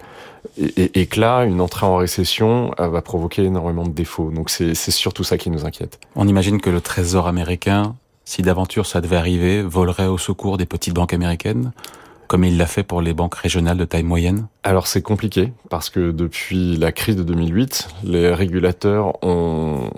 Et, 0.56 1.06
que 1.06 1.20
là, 1.20 1.44
une 1.44 1.60
entrée 1.60 1.84
en 1.84 1.96
récession 1.96 2.72
euh, 2.80 2.88
va 2.88 3.02
provoquer 3.02 3.44
énormément 3.44 3.84
de 3.84 3.92
défauts. 3.92 4.30
Donc 4.30 4.48
c'est 4.50 4.74
surtout 4.74 5.22
ça 5.22 5.36
qui 5.36 5.50
nous 5.50 5.66
inquiète. 5.66 6.00
On 6.16 6.26
imagine 6.26 6.60
que 6.60 6.70
le 6.70 6.80
Trésor 6.80 7.28
américain, 7.28 7.94
si 8.24 8.42
d'aventure 8.42 8.86
ça 8.86 9.00
devait 9.00 9.16
arriver, 9.16 9.62
volerait 9.62 10.06
au 10.06 10.18
secours 10.18 10.56
des 10.56 10.66
petites 10.66 10.94
banques 10.94 11.12
américaines? 11.12 11.72
Comme 12.30 12.44
il 12.44 12.56
l'a 12.56 12.66
fait 12.66 12.84
pour 12.84 13.02
les 13.02 13.12
banques 13.12 13.34
régionales 13.34 13.76
de 13.76 13.84
taille 13.84 14.04
moyenne? 14.04 14.46
Alors 14.62 14.86
c'est 14.86 15.02
compliqué 15.02 15.52
parce 15.68 15.90
que 15.90 16.12
depuis 16.12 16.76
la 16.76 16.92
crise 16.92 17.16
de 17.16 17.24
2008, 17.24 17.88
les 18.04 18.32
régulateurs 18.32 19.18
ont 19.24 19.90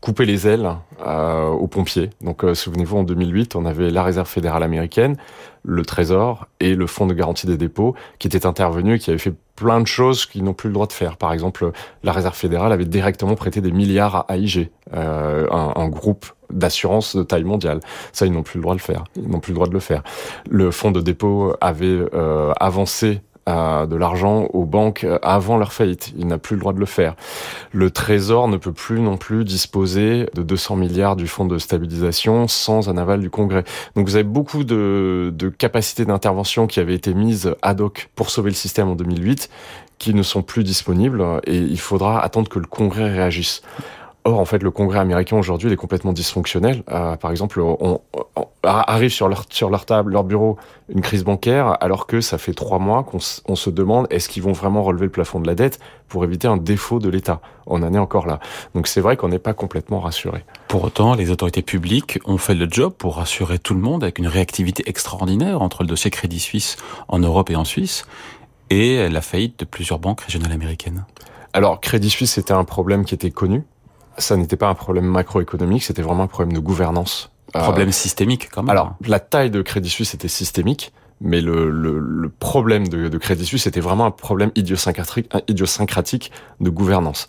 coupé 0.00 0.24
les 0.24 0.48
ailes 0.48 0.70
euh, 1.06 1.48
aux 1.48 1.66
pompiers. 1.66 2.08
Donc 2.22 2.44
euh, 2.44 2.54
souvenez-vous, 2.54 2.96
en 2.96 3.02
2008, 3.02 3.56
on 3.56 3.66
avait 3.66 3.90
la 3.90 4.02
Réserve 4.02 4.26
fédérale 4.26 4.62
américaine, 4.62 5.18
le 5.64 5.84
Trésor 5.84 6.46
et 6.60 6.74
le 6.74 6.86
Fonds 6.86 7.06
de 7.06 7.12
garantie 7.12 7.46
des 7.46 7.58
dépôts 7.58 7.94
qui 8.18 8.26
étaient 8.26 8.46
intervenus 8.46 8.96
et 8.96 8.98
qui 8.98 9.10
avaient 9.10 9.18
fait 9.18 9.34
plein 9.54 9.80
de 9.82 9.86
choses 9.86 10.24
qu'ils 10.24 10.44
n'ont 10.44 10.54
plus 10.54 10.68
le 10.68 10.74
droit 10.74 10.86
de 10.86 10.92
faire. 10.92 11.18
Par 11.18 11.34
exemple, 11.34 11.72
la 12.04 12.12
Réserve 12.12 12.36
fédérale 12.36 12.72
avait 12.72 12.86
directement 12.86 13.34
prêté 13.34 13.60
des 13.60 13.72
milliards 13.72 14.24
à 14.28 14.36
AIG, 14.36 14.70
euh, 14.94 15.46
un, 15.50 15.72
un, 15.76 15.88
groupe 15.88 16.26
d'assurance 16.50 17.16
de 17.16 17.22
taille 17.22 17.44
mondiale. 17.44 17.80
Ça, 18.12 18.26
ils 18.26 18.32
n'ont 18.32 18.42
plus 18.42 18.58
le 18.58 18.62
droit 18.62 18.74
de 18.74 18.80
le 18.80 18.84
faire. 18.84 19.04
Ils 19.16 19.28
n'ont 19.28 19.40
plus 19.40 19.52
le 19.52 19.56
droit 19.56 19.68
de 19.68 19.72
le 19.72 19.80
faire. 19.80 20.02
Le 20.48 20.70
fonds 20.70 20.90
de 20.90 21.00
dépôt 21.00 21.54
avait 21.60 21.86
euh, 21.86 22.52
avancé 22.60 23.20
euh, 23.48 23.86
de 23.86 23.94
l'argent 23.94 24.48
aux 24.52 24.64
banques 24.64 25.06
avant 25.22 25.56
leur 25.56 25.72
faillite. 25.72 26.12
Il 26.18 26.26
n'a 26.26 26.38
plus 26.38 26.56
le 26.56 26.60
droit 26.60 26.72
de 26.72 26.80
le 26.80 26.86
faire. 26.86 27.14
Le 27.72 27.90
Trésor 27.90 28.48
ne 28.48 28.56
peut 28.56 28.72
plus 28.72 28.98
non 28.98 29.16
plus 29.16 29.44
disposer 29.44 30.26
de 30.34 30.42
200 30.42 30.74
milliards 30.74 31.14
du 31.14 31.28
fonds 31.28 31.44
de 31.44 31.58
stabilisation 31.58 32.48
sans 32.48 32.88
un 32.88 32.96
aval 32.96 33.20
du 33.20 33.30
Congrès. 33.30 33.62
Donc 33.94 34.08
vous 34.08 34.16
avez 34.16 34.24
beaucoup 34.24 34.64
de 34.64 35.32
capacités 35.58 36.04
d'intervention 36.04 36.66
qui 36.66 36.80
avaient 36.80 36.94
été 36.94 37.14
mises 37.14 37.54
ad 37.62 37.80
hoc 37.80 38.08
pour 38.16 38.30
sauver 38.30 38.50
le 38.50 38.56
système 38.56 38.88
en 38.88 38.96
2008 38.96 39.48
qui 39.98 40.14
ne 40.14 40.22
sont 40.22 40.42
plus 40.42 40.64
disponibles 40.64 41.24
et 41.46 41.56
il 41.56 41.80
faudra 41.80 42.22
attendre 42.22 42.48
que 42.48 42.58
le 42.58 42.66
Congrès 42.66 43.10
réagisse. 43.10 43.62
Or, 44.26 44.40
en 44.40 44.44
fait, 44.44 44.60
le 44.60 44.72
Congrès 44.72 44.98
américain 44.98 45.36
aujourd'hui, 45.36 45.68
il 45.68 45.72
est 45.72 45.76
complètement 45.76 46.12
dysfonctionnel. 46.12 46.82
Euh, 46.90 47.14
par 47.14 47.30
exemple, 47.30 47.60
on, 47.60 48.00
arrive 48.64 49.10
sur 49.10 49.28
leur 49.28 49.44
sur 49.50 49.70
leur 49.70 49.86
table, 49.86 50.10
leur 50.10 50.24
bureau, 50.24 50.56
une 50.88 51.00
crise 51.00 51.22
bancaire, 51.22 51.76
alors 51.80 52.08
que 52.08 52.20
ça 52.20 52.36
fait 52.36 52.52
trois 52.52 52.80
mois 52.80 53.04
qu'on 53.04 53.20
se 53.20 53.70
demande 53.70 54.08
est-ce 54.10 54.28
qu'ils 54.28 54.42
vont 54.42 54.50
vraiment 54.50 54.82
relever 54.82 55.04
le 55.04 55.12
plafond 55.12 55.38
de 55.38 55.46
la 55.46 55.54
dette 55.54 55.78
pour 56.08 56.24
éviter 56.24 56.48
un 56.48 56.56
défaut 56.56 56.98
de 56.98 57.08
l'État. 57.08 57.40
On 57.66 57.84
en 57.84 57.94
est 57.94 57.98
encore 57.98 58.26
là? 58.26 58.40
Donc 58.74 58.88
c'est 58.88 59.00
vrai 59.00 59.16
qu'on 59.16 59.28
n'est 59.28 59.38
pas 59.38 59.54
complètement 59.54 60.00
rassuré. 60.00 60.44
Pour 60.66 60.82
autant, 60.82 61.14
les 61.14 61.30
autorités 61.30 61.62
publiques 61.62 62.18
ont 62.24 62.38
fait 62.38 62.56
le 62.56 62.66
job 62.68 62.94
pour 62.98 63.18
rassurer 63.18 63.60
tout 63.60 63.74
le 63.74 63.80
monde 63.80 64.02
avec 64.02 64.18
une 64.18 64.26
réactivité 64.26 64.82
extraordinaire 64.88 65.62
entre 65.62 65.84
le 65.84 65.88
dossier 65.88 66.10
Crédit 66.10 66.40
Suisse 66.40 66.78
en 67.06 67.20
Europe 67.20 67.48
et 67.50 67.54
en 67.54 67.64
Suisse 67.64 68.04
et 68.70 69.08
la 69.08 69.20
faillite 69.20 69.60
de 69.60 69.64
plusieurs 69.64 70.00
banques 70.00 70.22
régionales 70.22 70.50
américaines. 70.50 71.04
Alors, 71.52 71.80
Crédit 71.80 72.10
Suisse, 72.10 72.32
c'était 72.32 72.52
un 72.52 72.64
problème 72.64 73.04
qui 73.04 73.14
était 73.14 73.30
connu 73.30 73.64
ça 74.18 74.36
n'était 74.36 74.56
pas 74.56 74.68
un 74.68 74.74
problème 74.74 75.06
macroéconomique, 75.06 75.84
c'était 75.84 76.02
vraiment 76.02 76.24
un 76.24 76.28
problème 76.28 76.54
de 76.54 76.60
gouvernance. 76.60 77.30
Problème 77.52 77.88
euh, 77.88 77.92
systémique, 77.92 78.48
quand 78.52 78.62
même. 78.62 78.70
Alors, 78.70 78.94
la 79.06 79.20
taille 79.20 79.50
de 79.50 79.62
Crédit 79.62 79.88
Suisse 79.88 80.14
était 80.14 80.28
systémique, 80.28 80.92
mais 81.20 81.40
le, 81.40 81.70
le, 81.70 81.98
le 81.98 82.28
problème 82.28 82.88
de, 82.88 83.08
de, 83.08 83.18
Crédit 83.18 83.46
Suisse 83.46 83.66
était 83.66 83.80
vraiment 83.80 84.04
un 84.04 84.10
problème 84.10 84.50
idiosyncratique, 84.54 85.32
idiosyncratique 85.48 86.30
de 86.60 86.68
gouvernance. 86.68 87.28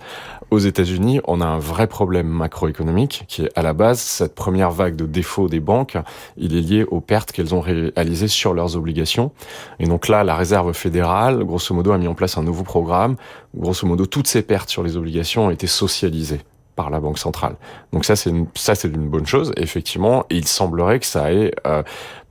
Aux 0.51 0.59
États-Unis, 0.59 1.21
on 1.25 1.39
a 1.39 1.45
un 1.45 1.59
vrai 1.59 1.87
problème 1.87 2.27
macroéconomique 2.27 3.25
qui 3.27 3.43
est 3.43 3.51
à 3.57 3.61
la 3.61 3.73
base 3.73 3.99
cette 3.99 4.35
première 4.35 4.71
vague 4.71 4.95
de 4.95 5.05
défauts 5.05 5.47
des 5.47 5.59
banques. 5.59 5.97
Il 6.35 6.55
est 6.55 6.61
lié 6.61 6.83
aux 6.83 7.01
pertes 7.01 7.31
qu'elles 7.31 7.55
ont 7.55 7.61
réalisées 7.61 8.27
sur 8.27 8.53
leurs 8.53 8.75
obligations. 8.75 9.31
Et 9.79 9.87
donc 9.87 10.07
là, 10.07 10.23
la 10.23 10.35
Réserve 10.35 10.73
fédérale, 10.73 11.43
grosso 11.43 11.73
modo, 11.73 11.91
a 11.91 11.97
mis 11.97 12.07
en 12.07 12.15
place 12.15 12.37
un 12.37 12.43
nouveau 12.43 12.63
programme. 12.63 13.15
Grosso 13.55 13.87
modo, 13.87 14.05
toutes 14.05 14.27
ces 14.27 14.41
pertes 14.41 14.69
sur 14.69 14.83
les 14.83 14.97
obligations 14.97 15.47
ont 15.47 15.51
été 15.51 15.67
socialisées 15.67 16.41
par 16.77 16.89
la 16.89 17.01
Banque 17.01 17.17
centrale. 17.17 17.55
Donc 17.91 18.05
ça, 18.05 18.15
c'est 18.15 18.29
une, 18.29 19.09
bonne 19.09 19.25
chose, 19.25 19.51
effectivement. 19.57 20.25
Et 20.29 20.37
il 20.37 20.47
semblerait 20.47 20.99
que 20.99 21.05
ça 21.05 21.33
ait 21.33 21.51
euh, 21.65 21.83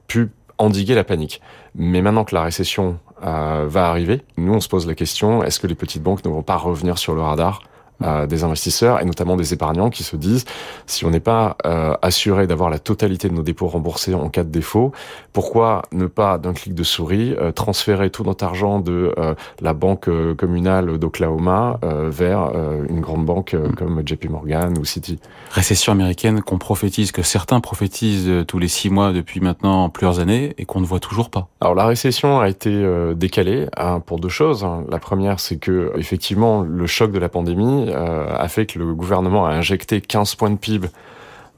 pu 0.06 0.30
endiguer 0.56 0.94
la 0.94 1.04
panique. 1.04 1.42
Mais 1.74 2.00
maintenant 2.00 2.24
que 2.24 2.34
la 2.34 2.42
récession 2.42 2.98
euh, 3.24 3.66
va 3.68 3.90
arriver, 3.90 4.22
nous, 4.38 4.54
on 4.54 4.60
se 4.60 4.68
pose 4.68 4.86
la 4.86 4.94
question, 4.94 5.42
est-ce 5.42 5.60
que 5.60 5.66
les 5.66 5.74
petites 5.74 6.02
banques 6.02 6.24
ne 6.24 6.30
vont 6.30 6.42
pas 6.42 6.56
revenir 6.56 6.96
sur 6.96 7.14
le 7.14 7.20
radar 7.20 7.60
euh, 8.02 8.26
des 8.26 8.44
investisseurs 8.44 9.00
et 9.00 9.06
notamment 9.06 9.36
des 9.36 9.54
épargnants 9.54 9.88
qui 9.88 10.02
se 10.02 10.16
disent 10.16 10.44
si 10.84 11.06
on 11.06 11.10
n'est 11.10 11.18
pas 11.18 11.56
euh, 11.64 11.94
assuré 12.02 12.46
d'avoir 12.46 12.68
la 12.68 12.78
totalité 12.78 13.30
de 13.30 13.34
nos 13.34 13.42
dépôts 13.42 13.68
remboursés 13.68 14.12
en 14.12 14.28
cas 14.28 14.44
de 14.44 14.50
défaut, 14.50 14.92
pourquoi 15.32 15.80
ne 15.92 16.06
pas 16.06 16.36
d'un 16.36 16.52
clic 16.52 16.74
de 16.74 16.82
souris 16.82 17.34
euh, 17.38 17.52
transférer 17.52 18.10
tout 18.10 18.22
notre 18.22 18.44
argent 18.44 18.80
de 18.80 19.14
la 19.62 19.72
banque 19.72 20.10
communale 20.36 20.98
d'Oklahoma 20.98 21.80
vers 21.82 22.50
une 22.88 23.00
grande 23.00 23.24
banque 23.24 23.54
mm. 23.54 23.74
comme 23.74 24.02
JP 24.04 24.28
Morgan 24.28 24.76
ou 24.78 24.84
Citi? 24.84 25.18
Récession 25.50 25.92
américaine 25.92 26.42
qu'on 26.42 26.58
prophétise, 26.58 27.12
que 27.12 27.22
certains 27.22 27.60
prophétisent 27.60 28.44
tous 28.46 28.58
les 28.58 28.68
six 28.68 28.90
mois 28.90 29.12
depuis 29.12 29.40
maintenant 29.40 29.88
plusieurs 29.88 30.20
années 30.20 30.54
et 30.58 30.64
qu'on 30.66 30.80
ne 30.80 30.86
voit 30.86 31.00
toujours 31.00 31.30
pas. 31.30 31.48
Alors 31.60 31.74
la 31.74 31.86
récession 31.86 32.40
a 32.40 32.48
été 32.48 32.84
décalée 33.14 33.68
hein, 33.76 34.00
pour 34.00 34.18
deux 34.20 34.28
choses. 34.28 34.66
La 34.90 34.98
première, 34.98 35.40
c'est 35.40 35.56
que 35.56 35.92
effectivement 35.96 36.62
le 36.62 36.86
choc 36.86 37.10
de 37.10 37.18
la 37.18 37.28
pandémie 37.28 37.86
euh, 37.87 38.26
a 38.37 38.49
fait 38.49 38.66
que 38.66 38.78
le 38.78 38.95
gouvernement 38.95 39.47
a 39.47 39.50
injecté 39.50 40.00
15 40.00 40.35
points 40.35 40.50
de 40.50 40.57
PIB 40.57 40.88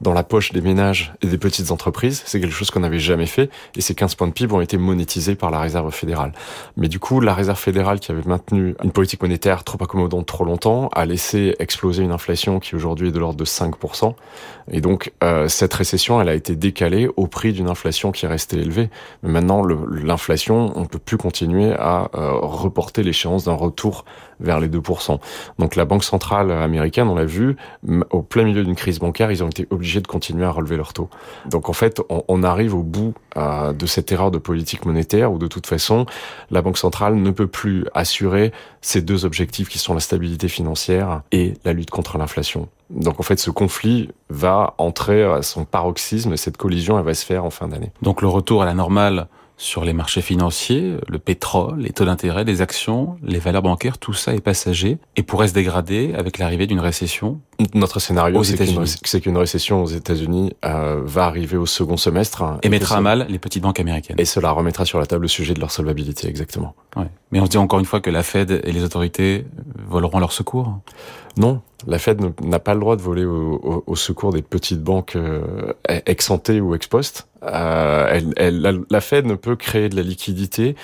dans 0.01 0.13
la 0.13 0.23
poche 0.23 0.53
des 0.53 0.61
ménages 0.61 1.13
et 1.23 1.27
des 1.27 1.39
petites 1.39 1.71
entreprises. 1.71 2.23
C'est 2.27 2.41
quelque 2.41 2.55
chose 2.55 2.71
qu'on 2.71 2.81
n'avait 2.81 2.99
jamais 2.99 3.27
fait. 3.27 3.51
Et 3.77 3.81
ces 3.81 3.95
15 3.95 4.15
points 4.15 4.29
de 4.29 4.33
PIB 4.33 4.55
ont 4.55 4.61
été 4.61 4.79
monétisés 4.79 5.35
par 5.35 5.51
la 5.51 5.61
Réserve 5.61 5.91
fédérale. 5.93 6.33
Mais 6.77 6.89
du 6.89 6.99
coup, 6.99 7.21
la 7.21 7.35
Réserve 7.35 7.59
fédérale, 7.59 8.01
qui 8.01 8.13
avait 8.13 8.23
maintenu 8.25 8.75
une 8.83 8.93
politique 8.93 9.23
monétaire 9.23 9.65
trop 9.65 9.83
accommodante 9.83 10.27
trop 10.27 10.45
longtemps, 10.45 10.89
a 10.95 11.05
laissé 11.05 11.57
exploser 11.59 12.03
une 12.03 12.13
inflation 12.13 12.61
qui 12.61 12.77
aujourd'hui 12.77 13.09
est 13.09 13.13
de 13.13 13.19
l'ordre 13.19 13.39
de 13.39 13.45
5%. 13.45 14.15
Et 14.71 14.81
donc, 14.81 15.13
euh, 15.25 15.49
cette 15.49 15.75
récession, 15.75 16.21
elle 16.21 16.29
a 16.29 16.35
été 16.35 16.55
décalée 16.55 17.09
au 17.17 17.27
prix 17.27 17.53
d'une 17.53 17.69
inflation 17.69 18.13
qui 18.13 18.27
est 18.27 18.29
restée 18.29 18.59
élevée. 18.59 18.91
Mais 19.23 19.31
maintenant, 19.31 19.65
l'inflation, 19.65 20.73
on 20.77 20.83
ne 20.83 20.87
peut 20.87 20.99
plus 20.99 21.17
continuer 21.17 21.73
à 21.73 22.11
euh, 22.15 22.33
reporter 22.35 23.03
l'échéance 23.03 23.45
d'un 23.45 23.55
retour 23.55 24.05
vers 24.41 24.61
les 24.61 24.69
2%. 24.69 25.19
Donc 25.59 25.77
la 25.77 25.85
Banque 25.85 26.05
centrale 26.05 26.51
américaine, 26.51 27.09
on 27.09 27.15
l'a 27.15 27.25
vu, 27.25 27.57
au 28.11 28.23
plein 28.23 28.45
milieu 28.45 28.65
d'une 28.65 28.75
crise 28.75 28.99
bancaire, 28.99 29.31
ils 29.31 29.43
ont 29.43 29.49
été 29.49 29.67
obligés 29.71 30.01
de 30.01 30.07
continuer 30.07 30.45
à 30.45 30.51
relever 30.51 30.77
leur 30.77 30.93
taux. 30.93 31.09
Donc 31.47 31.69
en 31.69 31.73
fait, 31.73 32.01
on, 32.09 32.43
arrive 32.43 32.75
au 32.75 32.83
bout 32.83 33.15
euh, 33.37 33.73
de 33.73 33.87
cette 33.87 34.13
erreur 34.13 34.31
de 34.31 34.39
politique 34.39 34.87
monétaire 34.87 35.33
où 35.33 35.39
de 35.39 35.49
toute 35.49 35.67
façon, 35.67 36.07
la 36.51 36.63
Banque 36.63 36.79
centrale 36.79 37.17
ne 37.17 37.31
peut 37.31 37.49
plus 37.49 37.85
assurer 37.95 38.53
ces 38.81 39.03
deux 39.03 39.25
objectifs 39.25 39.69
qui 39.69 39.79
sont 39.79 39.95
la 39.95 40.01
stabilité 40.01 40.49
financière 40.49 41.23
et 41.33 41.55
la 41.65 41.73
lutte 41.73 41.91
contre 41.91 42.17
l'inflation. 42.19 42.69
Donc 42.91 43.21
en 43.21 43.23
fait, 43.23 43.39
ce 43.39 43.51
conflit 43.51 44.11
va 44.31 44.75
entrer 44.79 45.25
à 45.25 45.43
son 45.43 45.65
paroxysme 45.65 46.33
et 46.33 46.37
cette 46.37 46.57
collision, 46.57 46.99
elle 46.99 47.05
va 47.05 47.15
se 47.15 47.27
faire 47.27 47.45
en 47.45 47.51
fin 47.51 47.69
d'année. 47.69 47.91
Donc 48.03 48.23
le 48.23 48.29
retour 48.29 48.63
à 48.63 48.67
la 48.67 48.75
normale 48.75 49.27
sur 49.59 49.85
les 49.85 49.93
marchés 49.93 50.23
financiers, 50.23 50.97
le 51.09 51.19
pétrole, 51.19 51.81
les 51.81 51.91
taux 51.91 52.05
d'intérêt, 52.05 52.45
les 52.45 52.63
actions, 52.63 53.17
les 53.23 53.41
valeurs 53.41 53.63
bancaires, 53.63 53.99
tout 53.99 54.15
ça 54.15 54.33
est 54.33 54.41
passager 54.41 54.99
et 55.17 55.23
pourrait 55.23 55.49
se 55.49 55.53
dégrader 55.53 56.15
avec 56.17 56.39
l'arrivée 56.39 56.67
d'une 56.67 56.81
récession. 56.81 57.41
Notre 57.75 57.99
scénario, 57.99 58.43
c'est 58.45 59.21
qu'une 59.21 59.37
récession 59.37 59.83
aux 59.83 59.89
États-Unis 59.89 60.53
euh, 60.65 61.01
va 61.05 61.25
arriver 61.25 61.57
au 61.57 61.67
second 61.67 61.97
semestre 61.97 62.43
hein, 62.43 62.59
et, 62.63 62.69
mettra 62.69 62.99
à 62.99 63.01
mal 63.01 63.27
les 63.29 63.41
petites 63.41 63.65
banques 63.65 63.81
américaines. 63.81 64.17
Et 64.19 64.25
cela 64.25 64.53
remettra 64.53 64.85
sur 64.85 65.01
la 65.01 65.07
table 65.07 65.23
le 65.23 65.29
sujet 65.29 65.55
de 65.55 65.61
leur 65.61 65.73
solvabilité, 65.73 66.29
exactement. 66.29 66.77
Mais 67.31 67.41
on 67.41 67.45
se 67.45 67.51
dit 67.51 67.59
encore 67.59 67.79
une 67.79 67.85
fois 67.85 68.01
que 68.01 68.11
la 68.11 68.23
Fed 68.23 68.63
et 68.65 68.73
les 68.73 68.83
autorités 68.83 69.45
voleront 69.87 70.19
leur 70.19 70.33
secours. 70.33 70.79
Non, 71.37 71.61
la 71.87 71.99
Fed 71.99 72.21
n'a 72.43 72.59
pas 72.59 72.75
le 72.75 72.81
droit 72.81 72.97
de 72.97 73.03
voler 73.03 73.25
au, 73.25 73.95
secours 73.95 74.33
des 74.33 74.43
petites 74.43 74.83
banques 74.83 75.15
euh, 75.15 75.73
ex 76.07 76.31
ou 76.31 76.75
ex 76.75 76.87
post. 76.89 77.29
Euh, 77.45 78.21
la, 78.91 79.01
Fed 79.01 79.27
ne 79.27 79.37
peut 79.37 79.55
créer 79.55 79.89
de 79.89 79.95
la 79.95 80.03
liquidité 80.03 80.75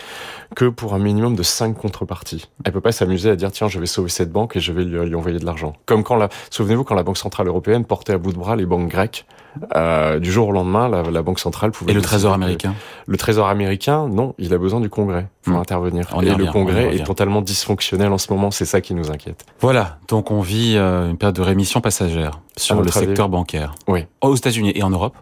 que 0.54 0.66
pour 0.66 0.94
un 0.94 1.00
minimum 1.00 1.34
de 1.34 1.42
cinq 1.42 1.74
contreparties. 1.74 2.48
Elle 2.64 2.72
peut 2.72 2.80
pas 2.80 2.92
s'amuser 2.92 3.30
à 3.30 3.36
dire 3.36 3.50
tiens 3.50 3.66
je 3.66 3.80
vais 3.80 3.86
sauver 3.86 4.08
cette 4.08 4.30
banque 4.30 4.54
et 4.56 4.60
je 4.60 4.72
vais 4.72 4.84
lui, 4.84 5.14
envoyer 5.14 5.40
de 5.40 5.44
l'argent. 5.44 5.72
Comme 5.86 6.04
quand 6.04 6.16
la, 6.16 6.28
souvenez-vous 6.50 6.84
quand 6.84 6.94
la 6.94 7.02
Banque 7.02 7.18
centrale 7.18 7.48
européenne 7.48 7.84
portait 7.84 8.12
à 8.12 8.18
bout 8.18 8.32
de 8.32 8.38
bras 8.38 8.54
les 8.54 8.66
banques 8.66 8.88
grecques. 8.88 9.26
Euh, 9.74 10.18
du 10.18 10.30
jour 10.32 10.48
au 10.48 10.52
lendemain, 10.52 10.88
la, 10.88 11.02
la 11.02 11.22
Banque 11.22 11.38
centrale 11.38 11.70
pouvait. 11.70 11.92
Et 11.92 11.94
le 11.94 12.02
Trésor 12.02 12.32
américain. 12.32 12.74
Le 13.06 13.16
Trésor 13.16 13.48
américain, 13.48 14.08
non, 14.08 14.34
il 14.38 14.52
a 14.52 14.58
besoin 14.58 14.80
du 14.80 14.88
Congrès 14.88 15.28
pour 15.42 15.54
hmm. 15.54 15.60
intervenir. 15.60 16.06
et 16.22 16.34
le 16.34 16.46
Congrès 16.46 16.96
est 16.96 17.04
totalement 17.04 17.42
dysfonctionnel 17.42 18.12
en 18.12 18.18
ce 18.18 18.32
moment. 18.32 18.50
C'est 18.50 18.64
ça 18.64 18.80
qui 18.80 18.94
nous 18.94 19.10
inquiète. 19.10 19.44
Voilà, 19.60 19.98
donc 20.08 20.30
on 20.30 20.40
vit 20.40 20.74
euh, 20.76 21.10
une 21.10 21.16
période 21.16 21.36
de 21.36 21.42
rémission 21.42 21.80
passagère 21.80 22.40
sur 22.56 22.80
le 22.82 22.90
secteur 22.90 23.28
bancaire. 23.28 23.74
Oui. 23.88 24.06
Aux 24.20 24.34
États-Unis 24.34 24.72
et 24.74 24.82
en 24.82 24.90
Europe. 24.90 25.16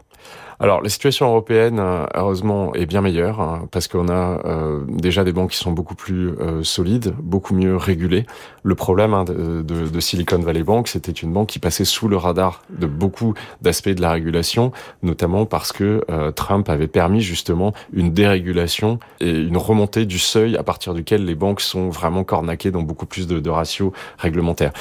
Alors 0.62 0.81
la 0.81 0.88
situation 0.88 1.26
européenne, 1.26 1.81
euh, 1.81 2.07
heureusement, 2.14 2.73
est 2.75 2.87
bien 2.87 3.00
meilleure 3.00 3.40
hein, 3.40 3.66
parce 3.73 3.88
qu'on 3.88 4.09
a 4.09 4.40
euh, 4.45 4.85
déjà 4.87 5.25
des 5.25 5.33
banques 5.33 5.50
qui 5.50 5.57
sont 5.57 5.73
beaucoup 5.73 5.97
plus 5.97 6.38
euh, 6.38 6.62
solides, 6.62 7.16
beaucoup 7.19 7.52
mieux 7.52 7.76
régulées. 7.76 8.26
Le 8.62 8.76
problème 8.76 9.12
hein, 9.12 9.25
de, 9.25 9.62
de, 9.62 10.00
Silicon 10.00 10.38
Valley 10.38 10.62
Bank, 10.62 10.87
c'était 10.87 11.11
une 11.11 11.33
banque 11.33 11.49
qui 11.49 11.59
passait 11.59 11.85
sous 11.85 12.07
le 12.07 12.16
radar 12.16 12.62
de 12.71 12.87
beaucoup 12.87 13.35
d'aspects 13.61 13.88
de 13.88 14.00
la 14.00 14.12
régulation, 14.12 14.71
notamment 15.02 15.47
parce 15.47 15.73
que 15.73 16.00
Trump 16.37 16.69
avait 16.69 16.87
permis 16.87 17.21
justement 17.21 17.73
une 17.92 18.12
dérégulation 18.12 19.00
et 19.19 19.31
une 19.31 19.57
remontée 19.57 20.07
du 20.07 20.21
seuil 20.21 20.57
à 20.57 20.62
partir 20.62 20.95
duquel 20.95 21.25
les 21.25 21.35
banques 21.35 21.61
sont 21.61 21.88
vraiment 21.88 22.23
cornaquées 22.23 22.71
dans 22.71 22.83
beaucoup 22.83 23.07
plus 23.07 23.26
de, 23.26 23.40
de 23.40 23.50
ratios 23.50 23.92
réglementaires. 24.19 24.73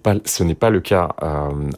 Pas, 0.00 0.14
ce 0.24 0.44
n'est 0.44 0.54
pas 0.54 0.70
le 0.70 0.80
cas 0.80 1.08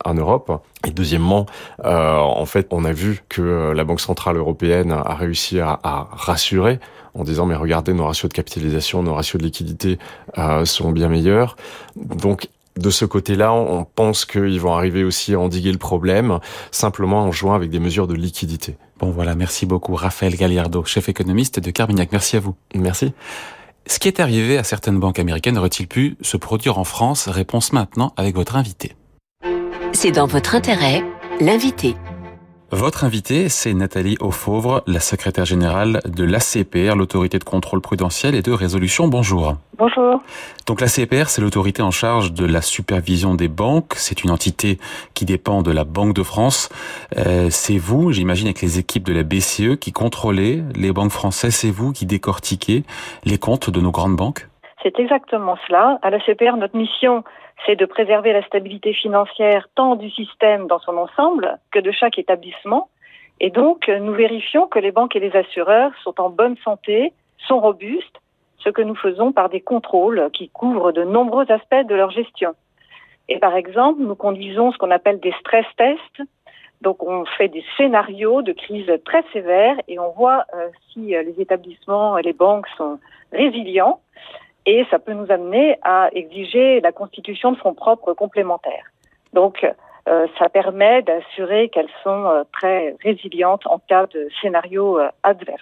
en 0.04 0.14
Europe. 0.14 0.62
Et 0.86 0.90
deuxièmement, 0.90 1.46
en 1.82 2.46
fait, 2.46 2.68
on 2.70 2.84
a 2.84 2.92
vu 2.92 3.22
que 3.28 3.45
euh, 3.46 3.74
la 3.74 3.84
Banque 3.84 4.00
centrale 4.00 4.36
européenne 4.36 4.92
a 4.92 5.14
réussi 5.14 5.60
à, 5.60 5.78
rassurer 5.82 6.80
en 7.14 7.24
disant 7.24 7.46
mais 7.46 7.54
regardez 7.54 7.94
nos 7.94 8.04
ratios 8.04 8.28
de 8.28 8.34
capitalisation, 8.34 9.02
nos 9.02 9.14
ratios 9.14 9.40
de 9.40 9.46
liquidité 9.46 9.98
euh, 10.38 10.64
sont 10.64 10.92
bien 10.92 11.08
meilleurs. 11.08 11.56
Donc 11.96 12.48
de 12.76 12.90
ce 12.90 13.06
côté-là, 13.06 13.54
on 13.54 13.84
pense 13.84 14.26
qu'ils 14.26 14.60
vont 14.60 14.74
arriver 14.74 15.02
aussi 15.02 15.34
à 15.34 15.40
endiguer 15.40 15.72
le 15.72 15.78
problème, 15.78 16.40
simplement 16.70 17.22
en 17.22 17.32
jouant 17.32 17.54
avec 17.54 17.70
des 17.70 17.80
mesures 17.80 18.06
de 18.06 18.14
liquidité. 18.14 18.76
Bon 18.98 19.10
voilà, 19.10 19.34
merci 19.34 19.64
beaucoup 19.64 19.94
Raphaël 19.94 20.36
Galliardo, 20.36 20.84
chef 20.84 21.08
économiste 21.08 21.58
de 21.58 21.70
Carmignac. 21.70 22.10
Merci 22.12 22.36
à 22.36 22.40
vous. 22.40 22.54
Merci. 22.74 23.12
Ce 23.86 23.98
qui 23.98 24.08
est 24.08 24.20
arrivé 24.20 24.58
à 24.58 24.64
certaines 24.64 24.98
banques 24.98 25.18
américaines 25.18 25.56
aurait-il 25.58 25.86
pu 25.86 26.16
se 26.20 26.36
produire 26.36 26.78
en 26.78 26.84
France? 26.84 27.28
Réponse 27.28 27.72
maintenant 27.72 28.12
avec 28.16 28.34
votre 28.34 28.56
invité. 28.56 28.96
C'est 29.92 30.10
dans 30.10 30.26
votre 30.26 30.54
intérêt, 30.54 31.04
l'invité. 31.40 31.94
Votre 32.72 33.04
invité, 33.04 33.48
c'est 33.48 33.72
Nathalie 33.74 34.16
Auffauvre, 34.18 34.82
la 34.88 34.98
secrétaire 34.98 35.44
générale 35.44 36.00
de 36.04 36.24
l'ACPR, 36.24 36.96
l'autorité 36.96 37.38
de 37.38 37.44
contrôle 37.44 37.80
prudentiel 37.80 38.34
et 38.34 38.42
de 38.42 38.50
résolution. 38.50 39.06
Bonjour. 39.06 39.54
Bonjour. 39.78 40.20
Donc 40.66 40.80
l'ACPR, 40.80 41.28
c'est 41.28 41.40
l'autorité 41.40 41.82
en 41.82 41.92
charge 41.92 42.32
de 42.32 42.44
la 42.44 42.60
supervision 42.60 43.36
des 43.36 43.46
banques. 43.46 43.94
C'est 43.94 44.24
une 44.24 44.30
entité 44.32 44.78
qui 45.14 45.24
dépend 45.24 45.62
de 45.62 45.70
la 45.70 45.84
Banque 45.84 46.12
de 46.12 46.24
France. 46.24 46.68
Euh, 47.16 47.50
c'est 47.50 47.78
vous, 47.78 48.10
j'imagine, 48.10 48.48
avec 48.48 48.60
les 48.62 48.80
équipes 48.80 49.04
de 49.04 49.12
la 49.12 49.22
BCE 49.22 49.78
qui 49.80 49.92
contrôlez 49.92 50.64
les 50.74 50.90
banques 50.90 51.12
françaises. 51.12 51.54
C'est 51.54 51.70
vous 51.70 51.92
qui 51.92 52.04
décortiquez 52.04 52.82
les 53.24 53.38
comptes 53.38 53.70
de 53.70 53.80
nos 53.80 53.92
grandes 53.92 54.16
banques? 54.16 54.48
C'est 54.82 54.98
exactement 54.98 55.56
cela. 55.68 56.00
À 56.02 56.10
l'ACPR, 56.10 56.56
notre 56.56 56.76
mission, 56.76 57.22
c'est 57.64 57.76
de 57.76 57.86
préserver 57.86 58.32
la 58.32 58.42
stabilité 58.42 58.92
financière 58.92 59.68
tant 59.74 59.96
du 59.96 60.10
système 60.10 60.66
dans 60.66 60.78
son 60.78 60.96
ensemble 60.96 61.58
que 61.70 61.78
de 61.78 61.90
chaque 61.90 62.18
établissement. 62.18 62.88
Et 63.40 63.50
donc, 63.50 63.88
nous 63.88 64.12
vérifions 64.12 64.66
que 64.66 64.78
les 64.78 64.92
banques 64.92 65.16
et 65.16 65.20
les 65.20 65.34
assureurs 65.36 65.92
sont 66.02 66.20
en 66.20 66.30
bonne 66.30 66.56
santé, 66.58 67.12
sont 67.38 67.60
robustes, 67.60 68.20
ce 68.58 68.70
que 68.70 68.82
nous 68.82 68.94
faisons 68.94 69.32
par 69.32 69.48
des 69.48 69.60
contrôles 69.60 70.30
qui 70.32 70.48
couvrent 70.48 70.92
de 70.92 71.04
nombreux 71.04 71.50
aspects 71.50 71.86
de 71.86 71.94
leur 71.94 72.10
gestion. 72.10 72.54
Et 73.28 73.38
par 73.38 73.54
exemple, 73.56 74.00
nous 74.00 74.14
conduisons 74.14 74.72
ce 74.72 74.78
qu'on 74.78 74.90
appelle 74.90 75.20
des 75.20 75.34
stress 75.40 75.66
tests. 75.76 76.28
Donc, 76.82 77.02
on 77.02 77.24
fait 77.24 77.48
des 77.48 77.64
scénarios 77.76 78.42
de 78.42 78.52
crise 78.52 78.90
très 79.04 79.24
sévères 79.32 79.76
et 79.88 79.98
on 79.98 80.10
voit 80.10 80.44
euh, 80.54 80.68
si 80.92 81.16
euh, 81.16 81.22
les 81.22 81.40
établissements 81.40 82.18
et 82.18 82.22
les 82.22 82.32
banques 82.32 82.68
sont 82.76 82.98
résilients 83.32 84.00
et 84.66 84.84
ça 84.90 84.98
peut 84.98 85.12
nous 85.12 85.30
amener 85.30 85.78
à 85.82 86.08
exiger 86.12 86.80
la 86.80 86.92
constitution 86.92 87.52
de 87.52 87.56
fonds 87.56 87.74
propres 87.74 88.12
complémentaires. 88.12 88.84
Donc, 89.32 89.66
euh, 90.08 90.26
ça 90.38 90.48
permet 90.48 91.02
d'assurer 91.02 91.68
qu'elles 91.68 91.90
sont 92.04 92.24
euh, 92.26 92.44
très 92.52 92.96
résilientes 93.02 93.66
en 93.66 93.78
cas 93.78 94.06
de 94.06 94.28
scénario 94.40 94.98
euh, 94.98 95.08
adverse. 95.24 95.60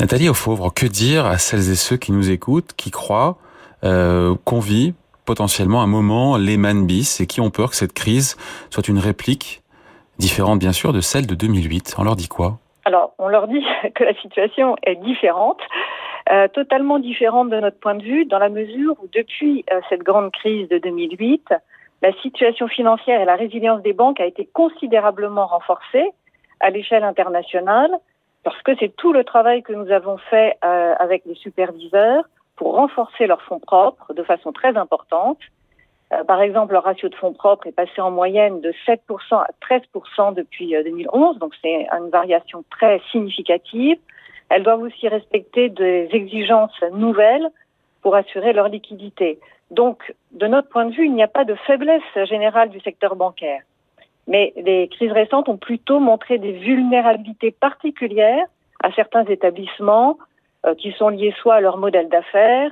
Nathalie 0.00 0.28
Auffauvre, 0.28 0.72
que 0.72 0.86
dire 0.86 1.26
à 1.26 1.38
celles 1.38 1.70
et 1.70 1.74
ceux 1.74 1.96
qui 1.96 2.12
nous 2.12 2.30
écoutent, 2.30 2.72
qui 2.74 2.90
croient 2.90 3.36
qu'on 3.80 4.58
vit 4.58 4.94
potentiellement 5.24 5.82
un 5.82 5.86
moment 5.86 6.36
Lehman 6.36 6.84
bis 6.84 7.20
et 7.20 7.26
qui 7.26 7.40
ont 7.40 7.50
peur 7.50 7.70
que 7.70 7.76
cette 7.76 7.92
crise 7.92 8.36
soit 8.70 8.88
une 8.88 8.98
réplique 8.98 9.62
différente 10.18 10.58
bien 10.58 10.72
sûr 10.72 10.92
de 10.92 11.00
celle 11.00 11.28
de 11.28 11.36
2008 11.36 11.94
On 11.98 12.02
leur 12.02 12.16
dit 12.16 12.26
quoi? 12.26 12.58
Alors, 12.84 13.12
on 13.18 13.28
leur 13.28 13.46
dit 13.46 13.62
que 13.94 14.02
la 14.02 14.14
situation 14.14 14.74
est 14.82 14.96
différente. 14.96 15.60
Euh, 16.30 16.46
totalement 16.48 16.98
différente 16.98 17.48
de 17.48 17.58
notre 17.58 17.78
point 17.78 17.94
de 17.94 18.02
vue, 18.02 18.26
dans 18.26 18.38
la 18.38 18.50
mesure 18.50 18.96
où 19.02 19.08
depuis 19.14 19.64
euh, 19.72 19.80
cette 19.88 20.02
grande 20.02 20.30
crise 20.30 20.68
de 20.68 20.76
2008, 20.76 21.54
la 22.02 22.12
situation 22.20 22.68
financière 22.68 23.22
et 23.22 23.24
la 23.24 23.34
résilience 23.34 23.80
des 23.82 23.94
banques 23.94 24.20
a 24.20 24.26
été 24.26 24.46
considérablement 24.52 25.46
renforcée 25.46 26.10
à 26.60 26.68
l'échelle 26.68 27.04
internationale, 27.04 27.90
parce 28.44 28.60
que 28.62 28.72
c'est 28.78 28.94
tout 28.96 29.14
le 29.14 29.24
travail 29.24 29.62
que 29.62 29.72
nous 29.72 29.90
avons 29.90 30.18
fait 30.18 30.58
euh, 30.64 30.94
avec 30.98 31.24
les 31.24 31.34
superviseurs 31.34 32.24
pour 32.56 32.74
renforcer 32.74 33.26
leurs 33.26 33.42
fonds 33.42 33.60
propres 33.60 34.12
de 34.12 34.22
façon 34.22 34.52
très 34.52 34.76
importante. 34.76 35.38
Par 36.26 36.40
exemple, 36.40 36.72
leur 36.72 36.84
ratio 36.84 37.08
de 37.08 37.14
fonds 37.14 37.34
propres 37.34 37.66
est 37.66 37.72
passé 37.72 38.00
en 38.00 38.10
moyenne 38.10 38.60
de 38.62 38.72
7% 38.86 38.98
à 39.32 39.48
13% 39.62 40.34
depuis 40.34 40.70
2011, 40.70 41.36
euh, 41.36 41.38
donc 41.38 41.54
c'est 41.62 41.86
une 41.98 42.08
variation 42.10 42.64
très 42.70 43.00
significative. 43.12 43.98
Elles 44.50 44.62
doivent 44.62 44.82
aussi 44.82 45.08
respecter 45.08 45.68
des 45.68 46.08
exigences 46.12 46.80
nouvelles 46.92 47.48
pour 48.02 48.14
assurer 48.14 48.52
leur 48.52 48.68
liquidité. 48.68 49.38
Donc, 49.70 50.14
de 50.32 50.46
notre 50.46 50.68
point 50.68 50.86
de 50.86 50.94
vue, 50.94 51.06
il 51.06 51.14
n'y 51.14 51.22
a 51.22 51.28
pas 51.28 51.44
de 51.44 51.54
faiblesse 51.66 52.02
générale 52.24 52.70
du 52.70 52.80
secteur 52.80 53.16
bancaire. 53.16 53.60
Mais 54.26 54.52
les 54.56 54.88
crises 54.88 55.12
récentes 55.12 55.48
ont 55.48 55.56
plutôt 55.56 56.00
montré 56.00 56.38
des 56.38 56.52
vulnérabilités 56.52 57.50
particulières 57.50 58.46
à 58.82 58.92
certains 58.92 59.24
établissements 59.24 60.18
euh, 60.66 60.74
qui 60.74 60.92
sont 60.92 61.08
liés 61.08 61.34
soit 61.40 61.56
à 61.56 61.60
leur 61.60 61.78
modèle 61.78 62.08
d'affaires, 62.08 62.70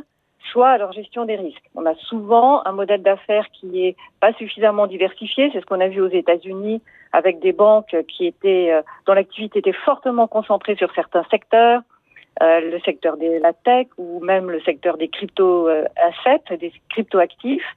soit 0.52 0.70
à 0.70 0.78
leur 0.78 0.92
gestion 0.92 1.24
des 1.24 1.36
risques. 1.36 1.64
On 1.74 1.86
a 1.86 1.94
souvent 1.94 2.64
un 2.64 2.72
modèle 2.72 3.02
d'affaires 3.02 3.46
qui 3.52 3.86
est 3.86 3.96
pas 4.20 4.32
suffisamment 4.34 4.86
diversifié. 4.86 5.50
C'est 5.52 5.60
ce 5.60 5.66
qu'on 5.66 5.80
a 5.80 5.88
vu 5.88 6.00
aux 6.00 6.08
États-Unis 6.08 6.82
avec 7.12 7.40
des 7.40 7.52
banques 7.52 7.94
euh, 7.94 8.82
dont 9.06 9.12
l'activité 9.14 9.58
était 9.60 9.72
fortement 9.72 10.26
concentrée 10.26 10.76
sur 10.76 10.92
certains 10.94 11.24
secteurs, 11.30 11.80
euh, 12.42 12.60
le 12.60 12.80
secteur 12.80 13.16
de 13.16 13.40
la 13.40 13.52
tech 13.52 13.86
ou 13.96 14.20
même 14.20 14.50
le 14.50 14.60
secteur 14.60 14.96
des 14.96 15.08
crypto 15.08 15.68
assets, 15.68 16.56
des 16.58 16.72
crypto 16.90 17.18
actifs. 17.18 17.74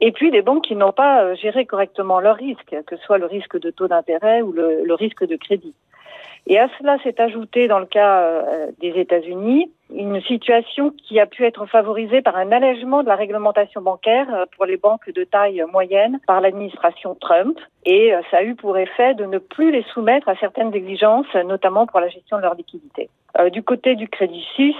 Et 0.00 0.12
puis 0.12 0.30
des 0.30 0.42
banques 0.42 0.64
qui 0.64 0.76
n'ont 0.76 0.92
pas 0.92 1.34
géré 1.34 1.66
correctement 1.66 2.20
leurs 2.20 2.36
risques, 2.36 2.76
que 2.86 2.96
ce 2.96 3.02
soit 3.02 3.18
le 3.18 3.26
risque 3.26 3.58
de 3.58 3.70
taux 3.70 3.88
d'intérêt 3.88 4.42
ou 4.42 4.52
le 4.52 4.94
risque 4.94 5.26
de 5.26 5.36
crédit. 5.36 5.74
Et 6.46 6.58
à 6.58 6.68
cela 6.78 6.98
s'est 7.02 7.20
ajouté, 7.20 7.68
dans 7.68 7.78
le 7.78 7.86
cas 7.86 8.20
euh, 8.20 8.66
des 8.80 8.98
États-Unis, 8.98 9.70
une 9.94 10.20
situation 10.22 10.92
qui 11.06 11.18
a 11.18 11.26
pu 11.26 11.44
être 11.44 11.66
favorisée 11.66 12.22
par 12.22 12.36
un 12.36 12.52
allègement 12.52 13.02
de 13.02 13.08
la 13.08 13.16
réglementation 13.16 13.82
bancaire 13.82 14.26
euh, 14.34 14.44
pour 14.56 14.64
les 14.64 14.76
banques 14.76 15.10
de 15.10 15.24
taille 15.24 15.62
moyenne 15.70 16.20
par 16.26 16.40
l'administration 16.40 17.14
Trump. 17.14 17.58
Et 17.84 18.14
euh, 18.14 18.20
ça 18.30 18.38
a 18.38 18.42
eu 18.42 18.54
pour 18.54 18.78
effet 18.78 19.14
de 19.14 19.24
ne 19.24 19.38
plus 19.38 19.70
les 19.70 19.82
soumettre 19.94 20.28
à 20.28 20.36
certaines 20.36 20.74
exigences, 20.74 21.32
notamment 21.34 21.86
pour 21.86 22.00
la 22.00 22.08
gestion 22.08 22.38
de 22.38 22.42
leur 22.42 22.54
liquidité. 22.54 23.10
du 23.52 23.62
côté 23.62 23.94
du 23.94 24.08
Crédit 24.08 24.44
Suisse, 24.54 24.76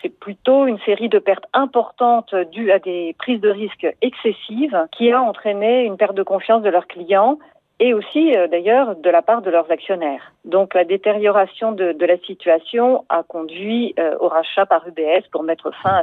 c'est 0.00 0.18
plutôt 0.18 0.66
une 0.66 0.78
série 0.80 1.08
de 1.08 1.18
pertes 1.18 1.46
importantes 1.52 2.34
dues 2.52 2.70
à 2.70 2.78
des 2.78 3.14
prises 3.18 3.40
de 3.40 3.50
risques 3.50 3.86
excessives 4.00 4.86
qui 4.92 5.12
a 5.12 5.20
entraîné 5.20 5.84
une 5.84 5.96
perte 5.96 6.14
de 6.14 6.22
confiance 6.22 6.62
de 6.62 6.70
leurs 6.70 6.86
clients 6.86 7.38
et 7.80 7.94
aussi 7.94 8.36
euh, 8.36 8.46
d'ailleurs 8.46 8.94
de 8.94 9.10
la 9.10 9.22
part 9.22 9.42
de 9.42 9.50
leurs 9.50 9.70
actionnaires. 9.72 10.32
Donc 10.44 10.74
la 10.74 10.84
détérioration 10.84 11.72
de, 11.72 11.96
la 11.98 12.18
situation 12.18 13.04
a 13.08 13.22
conduit 13.22 13.94
euh, 13.98 14.16
au 14.20 14.28
rachat 14.28 14.66
par 14.66 14.86
UBS 14.86 15.26
pour 15.32 15.42
mettre 15.42 15.72
fin 15.82 15.96
à 15.96 16.02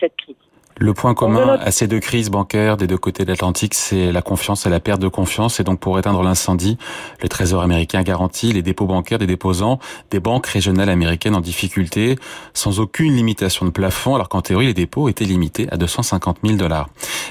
cette 0.00 0.16
crise. 0.16 0.36
Le 0.82 0.94
point 0.94 1.14
commun 1.14 1.60
à 1.60 1.70
ces 1.70 1.86
deux 1.86 2.00
crises 2.00 2.28
bancaires 2.28 2.76
des 2.76 2.88
deux 2.88 2.98
côtés 2.98 3.24
de 3.24 3.28
l'Atlantique, 3.28 3.72
c'est 3.72 4.10
la 4.10 4.20
confiance 4.20 4.66
et 4.66 4.68
la 4.68 4.80
perte 4.80 5.00
de 5.00 5.06
confiance. 5.06 5.60
Et 5.60 5.62
donc, 5.62 5.78
pour 5.78 5.96
éteindre 5.96 6.24
l'incendie, 6.24 6.76
le 7.22 7.28
Trésor 7.28 7.62
américain 7.62 8.02
garantit 8.02 8.52
les 8.52 8.62
dépôts 8.62 8.86
bancaires 8.86 9.20
des 9.20 9.28
déposants 9.28 9.78
des 10.10 10.18
banques 10.18 10.48
régionales 10.48 10.88
américaines 10.88 11.36
en 11.36 11.40
difficulté, 11.40 12.16
sans 12.52 12.80
aucune 12.80 13.14
limitation 13.14 13.64
de 13.64 13.70
plafond, 13.70 14.16
alors 14.16 14.28
qu'en 14.28 14.40
théorie, 14.40 14.66
les 14.66 14.74
dépôts 14.74 15.08
étaient 15.08 15.24
limités 15.24 15.68
à 15.70 15.76
250 15.76 16.38
000 16.42 16.56
dollars. 16.56 16.88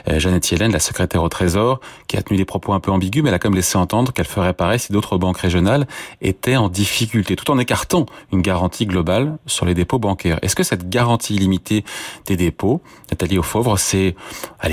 Euh, 0.08 0.18
Jeannette 0.18 0.50
Yellen, 0.50 0.72
la 0.72 0.80
secrétaire 0.80 1.22
au 1.22 1.28
Trésor, 1.28 1.82
qui 2.08 2.16
a 2.16 2.22
tenu 2.22 2.38
des 2.38 2.46
propos 2.46 2.72
un 2.72 2.80
peu 2.80 2.90
ambigus, 2.92 3.22
mais 3.22 3.32
elle 3.32 3.36
a 3.36 3.40
comme 3.40 3.56
laissé 3.56 3.78
entendre 3.78 4.14
qu'elle 4.14 4.28
ferait 4.28 4.54
pareil 4.54 4.80
si 4.80 4.94
d'autres 4.94 5.18
banques 5.18 5.40
régionales 5.40 5.88
étaient 6.22 6.56
en 6.56 6.70
difficulté, 6.70 7.36
tout 7.36 7.52
en 7.52 7.60
écartant 7.60 8.06
une 8.32 8.42
garantie 8.42 8.86
globale 8.86 9.40
sur 9.46 9.66
les 9.66 9.74
dépôts 9.74 10.00
bancaires. 10.00 10.40
Est-ce 10.42 10.56
que 10.56 10.64
cette 10.64 10.88
garantie 10.88 11.36
illimitée 11.36 11.84
des 12.28 12.38
dépôts, 12.38 12.82
Nathalie 13.12 13.41
Aufovre, 13.42 13.78
c'est 13.78 14.16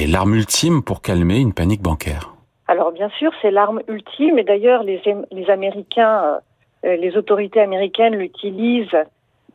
l'arme 0.06 0.34
ultime 0.34 0.82
pour 0.82 1.00
calmer 1.02 1.38
une 1.38 1.54
panique 1.54 1.82
bancaire 1.82 2.34
Alors 2.66 2.92
bien 2.92 3.08
sûr, 3.18 3.32
c'est 3.40 3.50
l'arme 3.50 3.80
ultime, 3.88 4.38
et 4.38 4.44
d'ailleurs 4.44 4.82
les, 4.82 5.00
les 5.30 5.50
Américains, 5.50 6.40
euh, 6.84 6.96
les 6.96 7.16
autorités 7.16 7.60
américaines 7.60 8.14
l'utilisent 8.14 9.02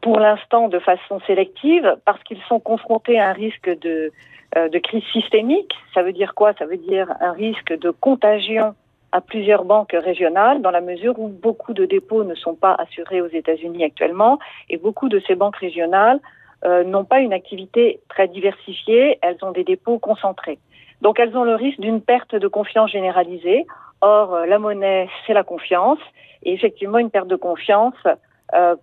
pour 0.02 0.20
l'instant 0.20 0.68
de 0.68 0.80
façon 0.80 1.20
sélective 1.28 1.96
parce 2.06 2.22
qu'ils 2.24 2.42
sont 2.50 2.60
confrontés 2.60 3.20
à 3.20 3.30
un 3.30 3.34
risque 3.34 3.70
de 3.82 4.12
euh, 4.56 4.70
de 4.70 4.78
crise 4.78 5.04
systémique. 5.12 5.74
Ça 5.96 6.04
veut 6.04 6.14
dire 6.14 6.36
quoi? 6.36 6.54
Ça 6.60 6.66
veut 6.66 6.78
dire 6.78 7.08
un 7.22 7.32
risque 7.32 7.74
de 7.86 7.90
contagion 7.90 8.76
à 9.12 9.20
plusieurs 9.22 9.64
banques 9.64 9.96
régionales, 10.10 10.62
dans 10.62 10.70
la 10.70 10.82
mesure 10.82 11.18
où 11.18 11.28
beaucoup 11.28 11.74
de 11.74 11.86
dépôts 11.86 12.24
ne 12.24 12.36
sont 12.36 12.54
pas 12.54 12.76
assurés 12.78 13.22
aux 13.22 13.28
États-Unis 13.28 13.84
actuellement, 13.84 14.38
et 14.70 14.78
beaucoup 14.78 15.10
de 15.10 15.20
ces 15.28 15.36
banques 15.36 15.58
régionales 15.58 16.20
euh, 16.66 16.84
n'ont 16.84 17.06
pas 17.06 17.20
une 17.20 17.34
activité 17.34 18.00
très 18.10 18.28
diversifiée, 18.28 19.20
elles 19.22 19.38
ont 19.42 19.52
des 19.52 19.64
dépôts 19.64 20.00
concentrés. 20.00 20.60
Donc 21.02 21.20
elles 21.20 21.36
ont 21.36 21.44
le 21.44 21.56
risque 21.56 21.80
d'une 21.80 22.02
perte 22.02 22.36
de 22.36 22.48
confiance 22.48 22.92
généralisée. 22.92 23.66
Or, 24.02 24.34
euh, 24.34 24.46
la 24.46 24.60
monnaie, 24.60 25.10
c'est 25.26 25.34
la 25.34 25.44
confiance, 25.44 26.00
et 26.44 26.54
effectivement, 26.54 26.98
une 26.98 27.10
perte 27.10 27.28
de 27.28 27.36
confiance 27.36 27.96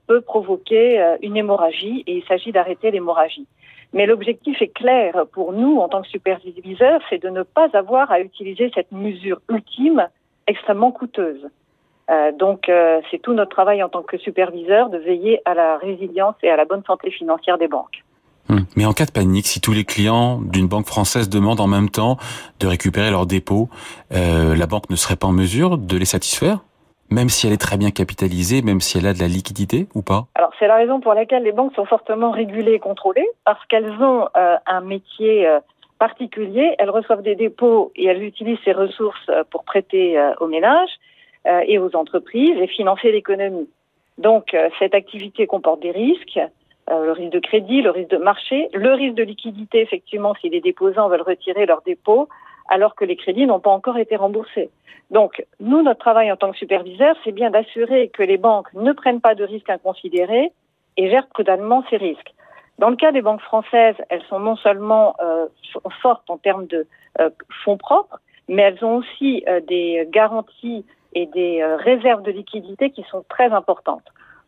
peut 0.08 0.20
provoquer 0.20 1.14
une 1.22 1.36
hémorragie, 1.36 2.02
et 2.08 2.16
il 2.16 2.24
s'agit 2.24 2.50
d'arrêter 2.50 2.90
l'hémorragie. 2.90 3.46
Mais 3.92 4.06
l'objectif 4.06 4.60
est 4.60 4.74
clair 4.74 5.26
pour 5.32 5.52
nous 5.52 5.78
en 5.78 5.88
tant 5.88 6.02
que 6.02 6.08
superviseurs, 6.08 7.00
c'est 7.08 7.22
de 7.22 7.28
ne 7.28 7.44
pas 7.44 7.68
avoir 7.74 8.10
à 8.10 8.20
utiliser 8.20 8.72
cette 8.74 8.90
mesure 8.90 9.40
ultime 9.48 10.08
extrêmement 10.48 10.90
coûteuse. 10.90 11.48
Euh, 12.10 12.32
donc 12.32 12.68
euh, 12.68 13.00
c'est 13.10 13.18
tout 13.18 13.34
notre 13.34 13.50
travail 13.50 13.82
en 13.82 13.88
tant 13.88 14.02
que 14.02 14.18
superviseur 14.18 14.90
de 14.90 14.98
veiller 14.98 15.40
à 15.44 15.54
la 15.54 15.76
résilience 15.76 16.34
et 16.42 16.50
à 16.50 16.56
la 16.56 16.64
bonne 16.64 16.82
santé 16.84 17.10
financière 17.10 17.56
des 17.56 17.68
banques. 17.68 18.02
Hum. 18.48 18.64
Mais 18.76 18.84
en 18.84 18.92
cas 18.92 19.06
de 19.06 19.12
panique, 19.12 19.46
si 19.46 19.60
tous 19.60 19.72
les 19.72 19.84
clients 19.84 20.40
d'une 20.40 20.66
banque 20.66 20.86
française 20.86 21.28
demandent 21.28 21.60
en 21.60 21.68
même 21.68 21.88
temps 21.88 22.16
de 22.58 22.66
récupérer 22.66 23.10
leurs 23.10 23.26
dépôts, 23.26 23.68
euh, 24.12 24.56
la 24.56 24.66
banque 24.66 24.90
ne 24.90 24.96
serait 24.96 25.16
pas 25.16 25.28
en 25.28 25.32
mesure 25.32 25.78
de 25.78 25.96
les 25.96 26.04
satisfaire 26.04 26.58
même 27.12 27.28
si 27.28 27.48
elle 27.48 27.52
est 27.52 27.60
très 27.60 27.76
bien 27.76 27.90
capitalisée, 27.90 28.62
même 28.62 28.80
si 28.80 28.96
elle 28.96 29.06
a 29.08 29.12
de 29.12 29.18
la 29.18 29.26
liquidité 29.26 29.88
ou 29.96 30.02
pas? 30.02 30.26
Alors 30.36 30.52
c'est 30.60 30.68
la 30.68 30.76
raison 30.76 31.00
pour 31.00 31.12
laquelle 31.12 31.42
les 31.42 31.50
banques 31.50 31.74
sont 31.74 31.84
fortement 31.84 32.30
régulées 32.30 32.74
et 32.74 32.78
contrôlées, 32.78 33.28
parce 33.44 33.58
qu'elles 33.66 33.90
ont 34.00 34.28
un 34.34 34.80
métier 34.80 35.58
particulier, 35.98 36.76
elles 36.78 36.88
reçoivent 36.88 37.22
des 37.22 37.34
dépôts 37.34 37.90
et 37.96 38.06
elles 38.06 38.22
utilisent 38.22 38.60
ces 38.64 38.70
ressources 38.70 39.28
pour 39.50 39.64
prêter 39.64 40.22
aux 40.38 40.46
ménages 40.46 41.00
et 41.46 41.78
aux 41.78 41.96
entreprises 41.96 42.56
et 42.58 42.66
financer 42.66 43.12
l'économie. 43.12 43.68
Donc 44.18 44.54
cette 44.78 44.94
activité 44.94 45.46
comporte 45.46 45.80
des 45.80 45.90
risques, 45.90 46.38
le 46.88 47.12
risque 47.12 47.32
de 47.32 47.38
crédit, 47.38 47.80
le 47.80 47.90
risque 47.90 48.10
de 48.10 48.18
marché, 48.18 48.68
le 48.74 48.92
risque 48.92 49.14
de 49.14 49.22
liquidité, 49.22 49.80
effectivement, 49.80 50.34
si 50.40 50.50
les 50.50 50.60
déposants 50.60 51.08
veulent 51.08 51.22
retirer 51.22 51.64
leurs 51.64 51.82
dépôts, 51.82 52.28
alors 52.68 52.94
que 52.94 53.04
les 53.04 53.16
crédits 53.16 53.46
n'ont 53.46 53.60
pas 53.60 53.70
encore 53.70 53.98
été 53.98 54.16
remboursés. 54.16 54.70
Donc, 55.10 55.44
nous, 55.58 55.82
notre 55.82 55.98
travail 55.98 56.30
en 56.30 56.36
tant 56.36 56.52
que 56.52 56.56
superviseur, 56.56 57.16
c'est 57.24 57.32
bien 57.32 57.50
d'assurer 57.50 58.08
que 58.08 58.22
les 58.22 58.38
banques 58.38 58.72
ne 58.74 58.92
prennent 58.92 59.20
pas 59.20 59.34
de 59.34 59.44
risques 59.44 59.68
inconsidérés 59.68 60.52
et 60.96 61.10
gèrent 61.10 61.26
prudemment 61.26 61.84
ces 61.90 61.96
risques. 61.96 62.32
Dans 62.78 62.90
le 62.90 62.96
cas 62.96 63.12
des 63.12 63.20
banques 63.20 63.42
françaises, 63.42 63.96
elles 64.08 64.22
sont 64.28 64.38
non 64.38 64.56
seulement 64.56 65.14
euh, 65.20 65.46
fortes 66.00 66.30
en 66.30 66.38
termes 66.38 66.66
de 66.66 66.86
euh, 67.20 67.28
fonds 67.64 67.76
propres, 67.76 68.20
mais 68.48 68.62
elles 68.62 68.84
ont 68.84 68.96
aussi 68.96 69.44
euh, 69.48 69.60
des 69.60 70.08
garanties 70.10 70.86
et 71.12 71.26
des 71.26 71.64
réserves 71.64 72.22
de 72.22 72.30
liquidité 72.30 72.90
qui 72.90 73.04
sont 73.10 73.24
très 73.28 73.50
importantes. 73.52 74.04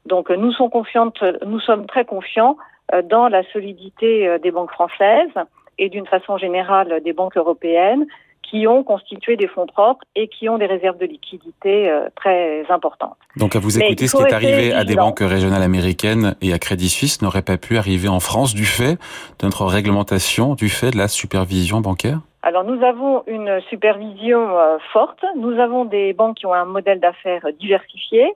Donc, 0.06 0.30
nous 0.30 0.52
sommes 0.52 0.70
confiantes, 0.70 1.22
nous 1.44 1.60
sommes 1.60 1.86
très 1.86 2.04
confiants 2.04 2.56
dans 3.04 3.28
la 3.28 3.42
solidité 3.52 4.38
des 4.40 4.50
banques 4.50 4.72
françaises 4.72 5.36
et 5.78 5.88
d'une 5.88 6.06
façon 6.06 6.36
générale 6.38 7.00
des 7.02 7.12
banques 7.12 7.36
européennes 7.36 8.06
qui 8.42 8.66
ont 8.66 8.82
constitué 8.82 9.36
des 9.36 9.48
fonds 9.48 9.66
propres 9.66 10.04
et 10.14 10.28
qui 10.28 10.48
ont 10.48 10.58
des 10.58 10.66
réserves 10.66 10.98
de 10.98 11.06
liquidité 11.06 11.88
euh, 11.88 12.08
très 12.14 12.64
importantes. 12.70 13.16
Donc 13.36 13.56
à 13.56 13.58
vous 13.58 13.78
écouter, 13.78 14.06
ce 14.06 14.16
qui 14.16 14.22
est 14.22 14.32
arrivé 14.32 14.72
à 14.72 14.84
des 14.84 14.96
banques 14.96 15.20
régionales 15.20 15.62
américaines 15.62 16.34
et 16.42 16.52
à 16.52 16.58
Crédit 16.58 16.88
Suisse 16.88 17.22
n'aurait 17.22 17.42
pas 17.42 17.56
pu 17.56 17.78
arriver 17.78 18.08
en 18.08 18.20
France 18.20 18.54
du 18.54 18.64
fait 18.64 18.98
de 19.38 19.44
notre 19.44 19.64
réglementation, 19.64 20.54
du 20.54 20.68
fait 20.68 20.90
de 20.90 20.98
la 20.98 21.08
supervision 21.08 21.80
bancaire? 21.80 22.18
Alors 22.42 22.64
nous 22.64 22.82
avons 22.84 23.22
une 23.26 23.60
supervision 23.70 24.58
euh, 24.58 24.76
forte, 24.92 25.24
nous 25.36 25.58
avons 25.58 25.84
des 25.84 26.12
banques 26.12 26.38
qui 26.38 26.46
ont 26.46 26.54
un 26.54 26.64
modèle 26.64 27.00
d'affaires 27.00 27.46
diversifié, 27.58 28.34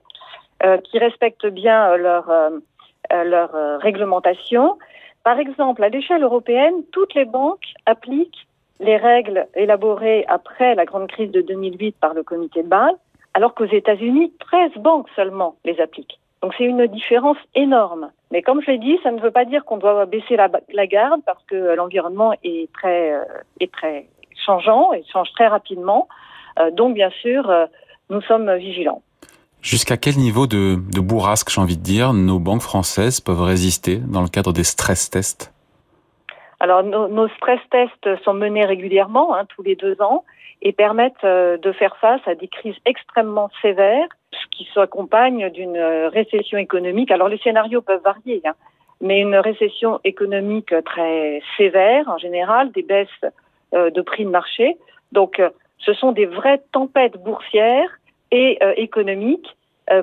euh, 0.63 0.77
qui 0.77 0.97
respectent 0.97 1.47
bien 1.47 1.95
leur, 1.97 2.31
leur 3.11 3.79
réglementation. 3.79 4.77
Par 5.23 5.39
exemple, 5.39 5.83
à 5.83 5.89
l'échelle 5.89 6.23
européenne, 6.23 6.73
toutes 6.93 7.13
les 7.13 7.25
banques 7.25 7.73
appliquent 7.85 8.46
les 8.79 8.97
règles 8.97 9.47
élaborées 9.55 10.25
après 10.27 10.75
la 10.75 10.85
grande 10.85 11.07
crise 11.07 11.31
de 11.31 11.41
2008 11.41 11.95
par 11.99 12.13
le 12.13 12.23
comité 12.23 12.63
de 12.63 12.67
Bâle, 12.67 12.95
alors 13.33 13.53
qu'aux 13.53 13.65
États-Unis, 13.65 14.33
13 14.39 14.71
banques 14.77 15.07
seulement 15.15 15.55
les 15.65 15.79
appliquent. 15.79 16.19
Donc 16.41 16.53
c'est 16.57 16.65
une 16.65 16.85
différence 16.87 17.37
énorme. 17.55 18.11
Mais 18.31 18.41
comme 18.41 18.61
je 18.61 18.71
l'ai 18.71 18.77
dit, 18.77 18.97
ça 19.03 19.11
ne 19.11 19.19
veut 19.19 19.31
pas 19.31 19.45
dire 19.45 19.65
qu'on 19.65 19.77
doit 19.77 20.05
baisser 20.05 20.35
la, 20.35 20.87
garde 20.87 21.21
parce 21.25 21.43
que 21.45 21.75
l'environnement 21.75 22.33
est 22.43 22.71
très, 22.73 23.13
euh, 23.13 23.23
est 23.59 23.71
très 23.71 24.07
changeant 24.45 24.93
et 24.93 25.03
change 25.11 25.31
très 25.33 25.47
rapidement. 25.47 26.07
Euh, 26.59 26.69
donc 26.71 26.93
bien 26.93 27.09
sûr, 27.21 27.49
euh, 27.49 27.65
nous 28.09 28.21
sommes 28.21 28.55
vigilants. 28.55 29.01
Jusqu'à 29.61 29.97
quel 29.97 30.17
niveau 30.17 30.45
de, 30.45 30.75
de 30.75 30.99
bourrasque, 30.99 31.49
j'ai 31.49 31.59
envie 31.59 31.77
de 31.77 31.83
dire, 31.83 32.13
nos 32.13 32.39
banques 32.39 32.61
françaises 32.61 33.19
peuvent 33.19 33.41
résister 33.41 33.97
dans 33.97 34.21
le 34.21 34.29
cadre 34.29 34.53
des 34.53 34.63
stress 34.63 35.09
tests? 35.09 35.51
Alors 36.59 36.83
nos, 36.83 37.27
stress 37.29 37.59
tests 37.69 38.23
sont 38.23 38.33
menés 38.33 38.65
régulièrement, 38.65 39.35
hein, 39.35 39.45
tous 39.45 39.61
les 39.61 39.75
deux 39.75 40.01
ans, 40.01 40.23
et 40.61 40.71
permettent 40.71 41.23
euh, 41.23 41.57
de 41.57 41.71
faire 41.71 41.97
face 41.97 42.21
à 42.25 42.33
des 42.33 42.47
crises 42.47 42.77
extrêmement 42.85 43.49
sévères 43.61 44.07
qui 44.51 44.67
s'accompagnent 44.73 45.49
d'une 45.51 45.77
récession 45.77 46.57
économique. 46.57 47.11
Alors 47.11 47.29
les 47.29 47.37
scénarios 47.37 47.81
peuvent 47.81 48.01
varier, 48.03 48.41
hein, 48.43 48.55
mais 49.01 49.19
une 49.19 49.35
récession 49.35 49.99
économique 50.03 50.73
très 50.83 51.41
sévère 51.57 52.09
en 52.09 52.17
général, 52.17 52.71
des 52.71 52.81
baisses 52.81 53.25
euh, 53.75 53.91
de 53.91 54.01
prix 54.01 54.25
de 54.25 54.31
marché. 54.31 54.77
Donc 55.11 55.39
euh, 55.39 55.49
ce 55.77 55.93
sont 55.93 56.11
des 56.11 56.25
vraies 56.25 56.61
tempêtes 56.71 57.17
boursières 57.17 57.99
et 58.31 58.59
économiques 58.75 59.55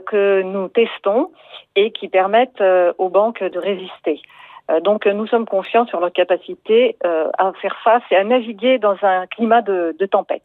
que 0.07 0.41
nous 0.41 0.69
testons 0.69 1.31
et 1.77 1.91
qui 1.91 2.09
permettent 2.09 2.63
aux 2.97 3.11
banques 3.11 3.43
de 3.43 3.59
résister. 3.59 4.23
Euh, 4.71 4.81
donc 4.81 5.07
nous 5.07 5.27
sommes 5.27 5.47
confiants 5.47 5.87
sur 5.87 6.01
leur 6.01 6.13
capacité 6.13 6.97
euh, 7.05 7.29
à 7.39 7.53
faire 7.61 7.77
face 7.85 8.03
et 8.11 8.17
à 8.17 8.25
naviguer 8.25 8.79
dans 8.79 8.97
un 9.03 9.27
climat 9.27 9.63
de, 9.63 9.95
tempête. 10.11 10.43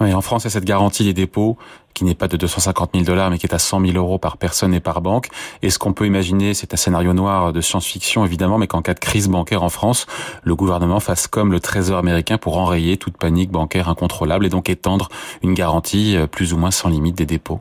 Oui, 0.00 0.14
en 0.14 0.20
France, 0.20 0.44
il 0.44 0.46
y 0.46 0.48
a 0.48 0.50
cette 0.50 0.64
garantie 0.64 1.04
des 1.04 1.12
dépôts 1.12 1.56
qui 1.92 2.04
n'est 2.04 2.14
pas 2.14 2.28
de 2.28 2.36
250 2.36 2.90
000 2.94 3.04
dollars, 3.04 3.30
mais 3.30 3.38
qui 3.38 3.46
est 3.46 3.54
à 3.54 3.58
100 3.58 3.80
000 3.80 3.96
euros 3.96 4.18
par 4.18 4.36
personne 4.36 4.72
et 4.72 4.78
par 4.78 5.00
banque. 5.00 5.26
Et 5.62 5.70
ce 5.70 5.80
qu'on 5.80 5.92
peut 5.92 6.06
imaginer, 6.06 6.54
c'est 6.54 6.72
un 6.72 6.76
scénario 6.76 7.12
noir 7.12 7.52
de 7.52 7.60
science-fiction, 7.60 8.24
évidemment, 8.24 8.58
mais 8.58 8.68
qu'en 8.68 8.80
cas 8.80 8.94
de 8.94 9.00
crise 9.00 9.28
bancaire 9.28 9.64
en 9.64 9.68
France, 9.68 10.06
le 10.44 10.54
gouvernement 10.54 11.00
fasse 11.00 11.26
comme 11.26 11.50
le 11.50 11.58
Trésor 11.58 11.98
américain 11.98 12.38
pour 12.38 12.58
enrayer 12.58 12.96
toute 12.96 13.16
panique 13.16 13.50
bancaire 13.50 13.88
incontrôlable 13.88 14.46
et 14.46 14.50
donc 14.50 14.70
étendre 14.70 15.08
une 15.42 15.54
garantie 15.54 16.16
euh, 16.16 16.28
plus 16.28 16.52
ou 16.52 16.58
moins 16.58 16.70
sans 16.70 16.88
limite 16.88 17.16
des 17.16 17.26
dépôts? 17.26 17.60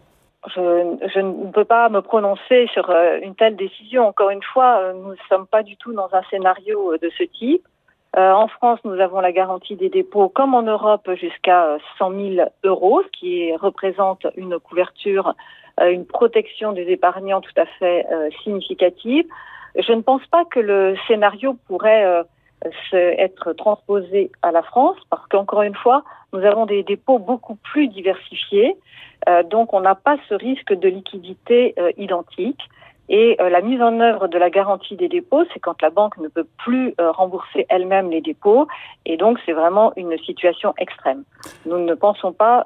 Je, 0.55 1.19
ne 1.19 1.51
peux 1.51 1.65
pas 1.65 1.89
me 1.89 2.01
prononcer 2.01 2.67
sur 2.73 2.89
euh, 2.89 3.19
une 3.21 3.35
telle 3.35 3.55
décision. 3.55 4.07
Encore 4.07 4.29
une 4.29 4.43
fois, 4.43 4.79
euh, 4.79 4.93
nous 4.93 5.11
ne 5.11 5.27
sommes 5.29 5.47
pas 5.47 5.63
du 5.63 5.77
tout 5.77 5.93
dans 5.93 6.09
un 6.13 6.21
scénario 6.29 6.93
euh, 6.93 6.97
de 6.97 7.09
ce 7.17 7.23
type. 7.23 7.65
en 8.15 8.47
France, 8.47 8.79
nous 8.83 8.99
avons 8.99 9.19
la 9.19 9.31
garantie 9.31 9.75
des 9.75 9.89
dépôts, 9.89 10.29
comme 10.29 10.55
en 10.55 10.63
Europe, 10.63 11.09
jusqu'à 11.15 11.77
100 11.99 12.11
000 12.35 12.49
euros, 12.63 13.01
ce 13.03 13.19
qui 13.19 13.55
représente 13.55 14.25
une 14.35 14.57
couverture, 14.59 15.35
une 15.79 16.05
protection 16.05 16.71
des 16.71 16.87
épargnants 16.89 17.41
tout 17.41 17.57
à 17.57 17.65
fait 17.77 18.07
significative. 18.41 19.25
Je 19.75 19.93
ne 19.93 20.01
pense 20.01 20.25
pas 20.27 20.45
que 20.45 20.59
le 20.59 20.95
scénario 21.07 21.57
pourrait 21.67 22.23
être 22.93 23.53
transposé 23.53 24.31
à 24.41 24.51
la 24.51 24.63
France, 24.63 24.97
parce 25.09 25.25
qu'encore 25.27 25.61
une 25.61 25.75
fois, 25.75 26.03
nous 26.33 26.39
avons 26.39 26.65
des 26.65 26.83
dépôts 26.83 27.19
beaucoup 27.19 27.55
plus 27.55 27.87
diversifiés, 27.87 28.75
euh, 29.27 29.43
donc 29.43 29.73
on 29.73 29.81
n'a 29.81 29.95
pas 29.95 30.17
ce 30.29 30.33
risque 30.33 30.73
de 30.73 30.87
liquidité 30.87 31.73
euh, 31.79 31.91
identique. 31.97 32.61
Et 33.09 33.37
euh, 33.39 33.49
la 33.49 33.61
mise 33.61 33.81
en 33.81 33.99
œuvre 33.99 34.27
de 34.27 34.37
la 34.37 34.49
garantie 34.49 34.95
des 34.95 35.07
dépôts, 35.07 35.43
c'est 35.53 35.59
quand 35.59 35.81
la 35.81 35.89
banque 35.89 36.17
ne 36.17 36.27
peut 36.27 36.47
plus 36.57 36.93
rembourser 36.97 37.65
elle-même 37.69 38.09
les 38.09 38.21
dépôts. 38.21 38.67
Et 39.05 39.17
donc, 39.17 39.39
c'est 39.45 39.53
vraiment 39.53 39.93
une 39.95 40.17
situation 40.19 40.73
extrême. 40.77 41.23
Nous 41.65 41.77
ne 41.77 41.93
pensons 41.93 42.33
pas 42.33 42.65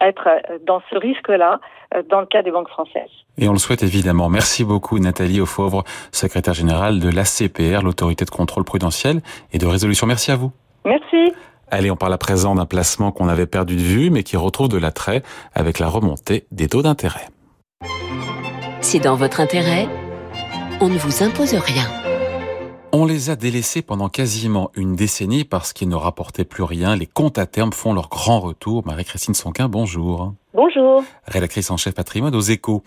être 0.00 0.28
dans 0.66 0.82
ce 0.90 0.96
risque-là 0.96 1.60
dans 2.08 2.20
le 2.20 2.26
cas 2.26 2.42
des 2.42 2.50
banques 2.50 2.68
françaises. 2.68 3.10
Et 3.38 3.48
on 3.48 3.52
le 3.52 3.58
souhaite 3.58 3.82
évidemment. 3.82 4.28
Merci 4.28 4.64
beaucoup 4.64 4.98
Nathalie 4.98 5.40
Aufovre, 5.40 5.84
secrétaire 6.12 6.54
générale 6.54 7.00
de 7.00 7.08
l'ACPR, 7.08 7.82
l'autorité 7.82 8.24
de 8.24 8.30
contrôle 8.30 8.64
prudentiel 8.64 9.20
et 9.52 9.58
de 9.58 9.66
résolution. 9.66 10.06
Merci 10.06 10.30
à 10.30 10.36
vous. 10.36 10.52
Merci. 10.84 11.32
Allez, 11.70 11.90
on 11.90 11.96
parle 11.96 12.12
à 12.12 12.18
présent 12.18 12.54
d'un 12.54 12.66
placement 12.66 13.12
qu'on 13.12 13.28
avait 13.28 13.46
perdu 13.46 13.76
de 13.76 13.80
vue, 13.80 14.10
mais 14.10 14.24
qui 14.24 14.36
retrouve 14.36 14.68
de 14.68 14.78
l'attrait 14.78 15.22
avec 15.54 15.78
la 15.78 15.88
remontée 15.88 16.44
des 16.50 16.68
taux 16.68 16.82
d'intérêt. 16.82 17.26
C'est 18.82 18.98
dans 18.98 19.14
votre 19.14 19.40
intérêt. 19.40 19.88
On 20.80 20.88
ne 20.88 20.96
vous 20.96 21.22
impose 21.22 21.54
rien. 21.54 21.84
On 22.92 23.04
les 23.04 23.30
a 23.30 23.36
délaissés 23.36 23.82
pendant 23.82 24.08
quasiment 24.08 24.70
une 24.74 24.96
décennie 24.96 25.44
parce 25.44 25.72
qu'ils 25.72 25.88
ne 25.88 25.94
rapportaient 25.94 26.44
plus 26.44 26.64
rien. 26.64 26.96
Les 26.96 27.06
comptes 27.06 27.38
à 27.38 27.46
terme 27.46 27.72
font 27.72 27.92
leur 27.92 28.08
grand 28.08 28.40
retour. 28.40 28.84
Marie-Christine 28.86 29.34
Sonquin, 29.34 29.68
bonjour. 29.68 30.32
Bonjour. 30.54 31.04
Rédactrice 31.26 31.70
en 31.70 31.76
chef 31.76 31.94
patrimoine 31.94 32.34
aux 32.34 32.40
échos. 32.40 32.82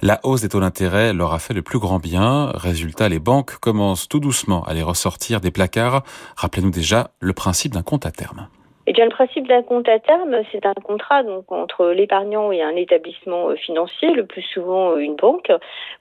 La 0.00 0.20
hausse 0.22 0.42
des 0.42 0.48
taux 0.48 0.60
d'intérêt 0.60 1.12
leur 1.12 1.32
a 1.32 1.38
fait 1.38 1.54
le 1.54 1.62
plus 1.62 1.78
grand 1.78 1.98
bien. 1.98 2.52
Résultat, 2.54 3.08
les 3.08 3.18
banques 3.18 3.56
commencent 3.58 4.06
tout 4.06 4.20
doucement 4.20 4.62
à 4.64 4.74
les 4.74 4.82
ressortir 4.82 5.40
des 5.40 5.50
placards. 5.50 6.04
Rappelez-nous 6.36 6.70
déjà 6.70 7.10
le 7.20 7.32
principe 7.32 7.72
d'un 7.72 7.82
compte 7.82 8.06
à 8.06 8.12
terme. 8.12 8.48
Eh 8.90 8.94
bien, 8.94 9.04
le 9.04 9.10
principe 9.10 9.46
d'un 9.46 9.62
compte 9.62 9.86
à 9.86 9.98
terme, 9.98 10.34
c'est 10.50 10.64
un 10.64 10.72
contrat 10.72 11.22
donc 11.22 11.52
entre 11.52 11.88
l'épargnant 11.88 12.50
et 12.52 12.62
un 12.62 12.74
établissement 12.74 13.50
euh, 13.50 13.54
financier, 13.54 14.14
le 14.14 14.24
plus 14.24 14.40
souvent 14.40 14.92
euh, 14.92 14.96
une 14.96 15.14
banque. 15.14 15.52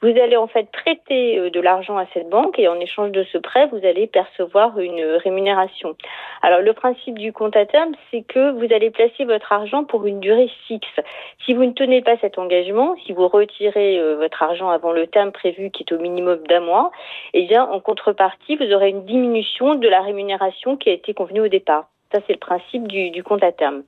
Vous 0.02 0.08
allez 0.08 0.38
en 0.38 0.47
fait 0.47 0.71
prêter 0.71 1.38
euh, 1.38 1.50
de 1.50 1.60
l'argent 1.60 1.97
à 1.97 2.06
cette 2.13 2.30
banque 2.30 2.58
et 2.58 2.69
en 2.69 2.80
échange 2.80 3.12
de 3.12 3.26
ce 3.26 3.39
prêt, 3.39 3.67
vous 3.73 3.86
allez 3.86 4.08
percevoir 4.08 4.80
une 4.80 5.04
rémunération. 5.21 5.97
Alors, 6.41 6.62
le 6.62 6.71
principe 6.71 7.19
du 7.19 7.34
compte 7.34 7.58
à 7.58 7.65
terme, 7.65 7.91
c'est 8.10 8.21
que 8.21 8.52
vous 8.52 8.73
allez 8.73 8.89
placer 8.89 9.26
votre 9.26 9.52
argent 9.52 9.84
pour 9.84 10.06
une 10.06 10.21
durée 10.21 10.50
fixe. 10.69 11.02
Si 11.45 11.54
vous 11.54 11.65
ne 11.65 11.73
tenez 11.73 12.02
pas 12.02 12.15
cet 12.21 12.39
engagement, 12.39 12.95
si 13.06 13.12
vous 13.12 13.28
retirez 13.28 14.02
votre 14.15 14.41
argent 14.41 14.69
avant 14.69 14.93
le 14.93 15.08
terme 15.08 15.34
prévu 15.34 15.71
qui 15.71 15.84
est 15.84 15.93
au 15.93 16.00
minimum 16.00 16.39
d'un 16.47 16.62
mois, 16.62 16.91
eh 17.34 17.47
bien, 17.47 17.65
en 17.65 17.82
contrepartie, 17.82 18.56
vous 18.56 18.71
aurez 18.71 18.91
une 18.91 19.04
diminution 19.04 19.76
de 19.76 19.89
la 19.89 20.00
rémunération 20.00 20.78
qui 20.78 20.89
a 20.89 20.93
été 20.93 21.13
convenue 21.13 21.41
au 21.41 21.50
départ. 21.50 21.89
Ça, 22.11 22.19
c'est 22.25 22.33
le 22.33 22.39
principe 22.39 22.87
du, 22.87 23.23
compte 23.23 23.43
à 23.43 23.51
terme. 23.51 23.83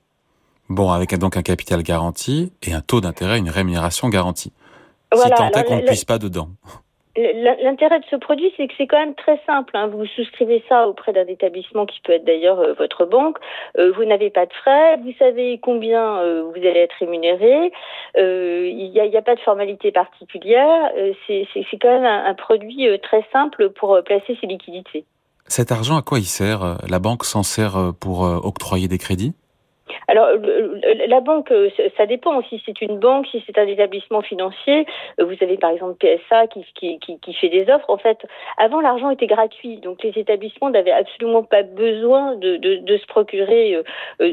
Bon, 0.68 0.90
avec 0.90 1.16
donc 1.18 1.36
un 1.36 1.42
capital 1.42 1.82
garanti 1.82 2.52
et 2.62 2.72
un 2.72 2.80
taux 2.80 3.00
d'intérêt, 3.00 3.38
une 3.38 3.50
rémunération 3.50 4.08
garantie. 4.08 4.52
si 5.14 5.30
tant 5.30 5.50
est 5.50 5.64
qu'on 5.64 5.76
ne 5.76 5.86
puisse 5.86 6.04
pas 6.04 6.18
dedans. 6.18 6.48
L'intérêt 7.16 7.98
de 7.98 8.04
ce 8.08 8.14
produit, 8.14 8.52
c'est 8.56 8.68
que 8.68 8.74
c'est 8.78 8.86
quand 8.86 8.98
même 8.98 9.16
très 9.16 9.40
simple. 9.44 9.76
Hein. 9.76 9.88
Vous 9.88 10.06
souscrivez 10.06 10.62
ça 10.68 10.88
auprès 10.88 11.12
d'un 11.12 11.26
établissement 11.26 11.84
qui 11.84 12.00
peut 12.00 12.12
être 12.12 12.24
d'ailleurs 12.24 12.60
euh, 12.60 12.72
votre 12.74 13.04
banque. 13.04 13.38
Euh, 13.78 13.90
vous 13.92 14.04
n'avez 14.04 14.30
pas 14.30 14.46
de 14.46 14.52
frais. 14.52 14.96
Vous 14.98 15.12
savez 15.18 15.58
combien 15.58 16.18
euh, 16.18 16.44
vous 16.44 16.58
allez 16.58 16.80
être 16.80 16.94
rémunéré. 17.00 17.72
Il 18.16 18.90
n'y 18.92 19.00
a, 19.00 19.18
a, 19.18 19.22
pas 19.22 19.34
de 19.34 19.40
formalité 19.40 19.90
particulière. 19.90 20.92
c'est 21.26 21.46
quand 21.80 21.88
même 21.88 22.04
un, 22.04 22.26
un 22.26 22.34
produit 22.34 22.86
très 23.02 23.24
simple 23.32 23.70
pour 23.70 24.00
placer 24.04 24.38
ses 24.40 24.46
liquidités. 24.46 25.04
Cet 25.50 25.72
argent, 25.72 25.96
à 25.96 26.02
quoi 26.02 26.20
il 26.20 26.26
sert? 26.26 26.78
La 26.86 27.00
banque 27.00 27.24
s'en 27.24 27.42
sert 27.42 27.76
euh, 27.76 27.90
pour 27.90 28.24
euh, 28.24 28.38
octroyer 28.40 28.86
des 28.86 28.98
crédits? 28.98 29.34
Alors, 30.08 30.28
la 31.06 31.20
banque, 31.20 31.50
euh, 31.50 31.70
ça 31.96 32.06
dépend. 32.06 32.42
Si 32.48 32.62
c'est 32.66 32.80
une 32.80 32.98
banque, 32.98 33.26
si 33.30 33.42
c'est 33.46 33.58
un 33.58 33.66
établissement 33.66 34.22
financier, 34.22 34.86
euh, 35.20 35.24
vous 35.24 35.36
avez 35.40 35.56
par 35.56 35.70
exemple 35.70 35.94
PSA 35.98 36.46
qui, 36.48 36.64
qui, 36.74 36.98
qui, 36.98 37.34
fait 37.34 37.48
des 37.48 37.70
offres. 37.70 37.88
En 37.88 37.96
fait, 37.96 38.18
avant, 38.56 38.80
l'argent 38.80 39.10
était 39.10 39.26
gratuit. 39.26 39.78
Donc, 39.78 40.02
les 40.02 40.12
établissements 40.16 40.70
n'avaient 40.70 40.90
absolument 40.92 41.42
pas 41.42 41.62
besoin 41.62 42.36
de, 42.36 42.56
de, 42.56 42.96
se 42.96 43.06
procurer 43.06 43.74
euh, 43.74 43.82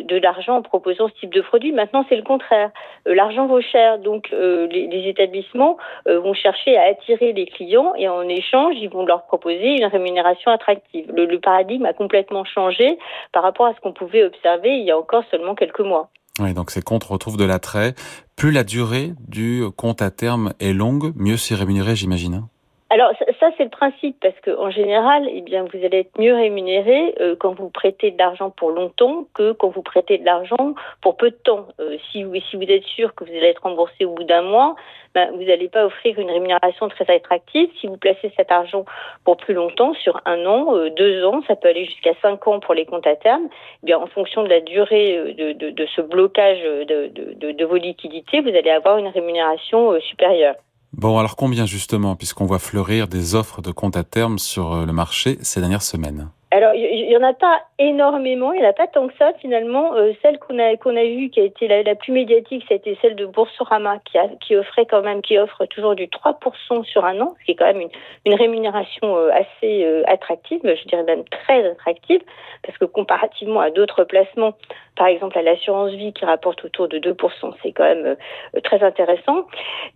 de 0.04 0.18
l'argent 0.18 0.58
en 0.58 0.62
proposant 0.62 1.08
ce 1.10 1.14
type 1.20 1.34
de 1.34 1.42
produit. 1.42 1.72
Maintenant, 1.72 2.06
c'est 2.10 2.16
le 2.16 2.24
contraire. 2.24 2.72
L'argent 3.06 3.48
vaut 3.48 3.62
cher. 3.62 4.00
Donc, 4.00 4.30
les, 4.32 4.88
les 4.88 5.10
établissements 5.10 5.78
vont 6.06 6.34
chercher 6.34 6.78
à 6.78 6.84
attirer 6.84 7.34
les 7.34 7.46
clients 7.46 7.94
et 7.98 8.08
en 8.08 8.28
échange, 8.28 8.76
ils 8.78 8.90
vont 8.90 9.06
leur 9.06 9.24
proposer 9.24 9.78
une 9.78 9.86
rémunération 9.86 10.52
attractive. 10.52 11.12
Le, 11.14 11.26
le 11.26 11.40
paradigme 11.40 11.86
a 11.86 11.94
complètement 11.94 12.44
changé 12.46 12.98
par 13.32 13.44
rapport 13.44 13.68
à 13.68 13.74
ce 13.74 13.80
qu'on 13.80 13.94
pouvait 13.94 14.24
observer 14.24 14.78
il 14.78 14.86
y 14.86 14.92
a 14.92 14.98
encore 14.98 15.24
seulement 15.32 15.47
quelques 15.56 15.82
mois. 15.82 16.12
Oui, 16.40 16.54
donc 16.54 16.72
ces 16.72 16.82
comptes 16.82 17.04
retrouvent 17.04 17.38
de 17.38 17.44
l'attrait. 17.44 17.96
Plus 18.36 18.52
la 18.52 18.64
durée 18.64 19.14
du 19.28 19.64
compte 19.76 20.02
à 20.02 20.12
terme 20.12 20.54
est 20.60 20.74
longue, 20.74 21.14
mieux 21.16 21.38
c'est 21.38 21.56
rémunéré, 21.56 21.96
j'imagine. 21.96 22.48
Alors 22.90 23.12
ça, 23.42 23.50
c'est 23.58 23.66
le 23.66 23.70
principe 23.70 24.18
parce 24.22 24.40
que 24.40 24.52
en 24.58 24.72
général, 24.72 25.28
eh 25.30 25.42
bien 25.42 25.64
vous 25.64 25.86
allez 25.86 26.00
être 26.00 26.18
mieux 26.18 26.34
rémunéré 26.34 27.16
euh, 27.20 27.36
quand 27.38 27.54
vous 27.54 27.70
prêtez 27.70 28.12
de 28.12 28.18
l'argent 28.18 28.50
pour 28.50 28.72
longtemps 28.72 29.26
que 29.34 29.52
quand 29.52 29.68
vous 29.68 29.82
prêtez 29.82 30.18
de 30.18 30.26
l'argent 30.26 30.74
pour 31.02 31.18
peu 31.18 31.32
de 31.32 31.36
temps. 31.36 31.66
Euh, 31.82 31.98
si 32.10 32.24
si 32.50 32.56
vous 32.56 32.64
êtes 32.64 32.86
sûr 32.86 33.14
que 33.14 33.26
vous 33.26 33.32
allez 33.32 33.48
être 33.48 33.64
remboursé 33.64 34.06
au 34.06 34.12
bout 34.12 34.24
d'un 34.24 34.42
mois, 34.42 34.76
ben, 35.14 35.30
vous 35.32 35.44
n'allez 35.44 35.68
pas 35.68 35.86
offrir 35.86 36.18
une 36.18 36.32
rémunération 36.32 36.88
très 36.88 37.14
attractive. 37.14 37.70
Si 37.82 37.88
vous 37.88 37.98
placez 37.98 38.32
cet 38.38 38.54
argent 38.54 38.86
pour 39.26 39.36
plus 39.36 39.54
longtemps, 39.54 39.94
sur 39.96 40.22
un 40.24 40.46
an, 40.46 40.74
euh, 40.74 40.90
deux 40.90 41.26
ans, 41.26 41.42
ça 41.46 41.58
peut 41.58 41.68
aller 41.68 41.84
jusqu'à 41.84 42.14
cinq 42.22 42.48
ans 42.48 42.62
pour 42.62 42.74
les 42.74 42.86
comptes 42.86 43.08
à 43.08 43.18
terme. 43.18 43.50
Eh 43.84 43.86
bien 43.86 43.98
en 43.98 44.08
fonction 44.08 44.44
de 44.44 44.50
la 44.50 44.62
durée 44.62 45.34
de, 45.38 45.52
de, 45.52 45.72
de 45.72 45.86
ce 45.88 46.00
blocage 46.00 46.62
de, 46.62 47.08
de, 47.08 47.52
de 47.52 47.66
vos 47.66 47.76
liquidités, 47.76 48.40
vous 48.40 48.48
allez 48.48 48.72
avoir 48.72 48.98
une 48.98 49.10
rémunération 49.10 50.00
supérieure. 50.00 50.56
Bon, 50.94 51.18
alors 51.20 51.36
combien 51.36 51.66
justement, 51.66 52.16
puisqu'on 52.16 52.46
voit 52.46 52.60
fleurir 52.60 53.08
des 53.08 53.36
offres 53.36 53.62
de 53.62 53.72
compte 53.72 53.98
à 53.98 54.04
terme 54.04 54.40
sur 54.40 54.74
euh, 54.74 54.86
le 54.86 54.94
marché 54.94 55.38
ces 55.42 55.60
dernières 55.60 55.82
semaines? 55.84 56.30
Alors, 56.50 56.74
il 56.74 57.12
y 57.12 57.18
en 57.18 57.24
a 57.24 57.34
pas 57.34 57.60
énormément, 57.78 58.54
il 58.54 58.62
n'y 58.62 58.66
en 58.66 58.70
a 58.70 58.74
pas 58.74 58.88
tant 58.88 59.10
que 59.10 59.14
ça 59.20 59.34
finalement. 59.42 59.94
Euh, 59.96 60.14
celle 60.22 60.40
qu'on 60.40 60.58
a 60.60 60.78
qu'on 60.78 60.96
a 60.96 61.04
vue, 61.04 61.30
qui 61.30 61.42
a 61.42 61.44
été 61.44 61.68
la, 61.68 61.94
plus 61.94 62.14
médiatique, 62.14 62.64
c'était 62.70 62.98
celle 63.02 63.18
de 63.18 63.26
Boursorama, 63.26 64.00
qui, 64.06 64.18
a, 64.18 64.58
offrait 64.58 64.86
quand 64.86 65.02
même, 65.02 65.22
qui 65.22 65.38
offre 65.38 65.66
toujours 65.66 65.96
du 65.96 66.08
3% 66.08 66.86
sur 66.86 67.04
un 67.04 67.20
an, 67.20 67.36
ce 67.42 67.46
qui 67.46 67.52
est 67.52 67.56
quand 67.56 67.66
même 67.66 67.90
une, 68.26 68.34
rémunération 68.34 69.18
euh, 69.18 69.30
assez 69.32 69.84
euh, 69.84 70.04
attractive, 70.08 70.62
je 70.64 70.88
dirais 70.88 71.04
même 71.04 71.26
très 71.26 71.68
attractive, 71.68 72.22
parce 72.64 72.78
que 72.78 72.86
comparativement 72.86 73.60
à 73.60 73.70
d'autres 73.70 74.06
placements, 74.06 74.54
par 74.96 75.08
exemple 75.08 75.38
à 75.38 75.42
l'assurance 75.42 75.92
vie 75.92 76.14
qui 76.14 76.24
rapporte 76.24 76.64
autour 76.64 76.88
de 76.88 76.98
2%, 76.98 77.54
c'est 77.62 77.74
quand 77.74 77.84
même 77.84 78.16
très 78.64 78.82
intéressant. 78.84 79.48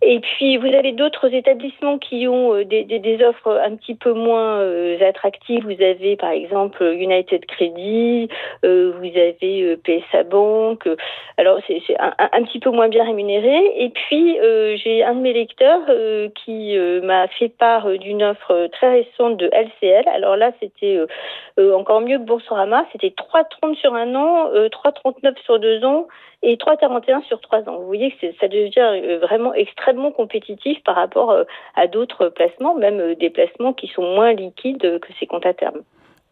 Et 0.02 0.20
puis 0.20 0.58
vous 0.58 0.66
avez 0.66 0.92
d'autres 0.92 1.32
établissements 1.32 1.98
qui 1.98 2.28
ont 2.28 2.62
des, 2.62 2.84
des, 2.84 3.24
offres 3.24 3.60
un 3.64 3.74
petit 3.76 3.94
peu 3.94 4.12
moins 4.12 4.60
attractives. 5.00 5.64
Vous 5.64 5.82
avez 5.82 6.16
par 6.16 6.30
exemple 6.30 6.41
exemple 6.42 6.84
United 6.84 7.46
Credit, 7.46 8.28
vous 8.62 9.12
avez 9.16 9.76
PSA 9.76 10.24
Bank. 10.24 10.88
alors 11.38 11.58
c'est 11.66 11.80
un, 11.98 12.42
petit 12.44 12.58
peu 12.58 12.70
moins 12.70 12.88
bien 12.88 13.04
rémunéré. 13.04 13.58
Et 13.76 13.90
puis 13.90 14.36
j'ai 14.82 15.02
un 15.02 15.14
de 15.14 15.20
mes 15.20 15.32
lecteurs 15.32 15.82
qui 16.34 16.76
m'a 17.02 17.28
fait 17.28 17.48
part 17.48 17.88
d'une 17.98 18.22
offre 18.22 18.68
très 18.72 18.90
récente 18.90 19.36
de 19.36 19.50
LCL. 19.52 20.08
Alors 20.08 20.36
là, 20.36 20.52
c'était 20.60 20.98
encore 21.58 22.00
mieux 22.00 22.18
que 22.18 22.24
Boursorama. 22.24 22.84
C'était 22.92 23.14
3,30 23.14 23.76
sur 23.76 23.94
un 23.94 24.14
an, 24.14 24.50
3,39 24.52 25.42
sur 25.44 25.58
deux 25.58 25.84
ans 25.84 26.06
et 26.42 26.56
3,41 26.56 27.24
sur 27.24 27.40
3 27.40 27.68
ans. 27.68 27.78
Vous 27.78 27.86
voyez 27.86 28.10
que 28.10 28.26
ça 28.40 28.48
devient 28.48 28.72
euh, 28.78 29.18
vraiment 29.18 29.54
extrêmement 29.54 30.10
compétitif 30.10 30.82
par 30.82 30.96
rapport 30.96 31.30
euh, 31.30 31.44
à 31.76 31.86
d'autres 31.86 32.28
placements, 32.28 32.74
même 32.74 33.00
euh, 33.00 33.14
des 33.14 33.30
placements 33.30 33.72
qui 33.72 33.88
sont 33.88 34.02
moins 34.02 34.32
liquides 34.32 35.00
que 35.00 35.12
ces 35.18 35.26
comptes 35.26 35.46
à 35.46 35.54
terme. 35.54 35.82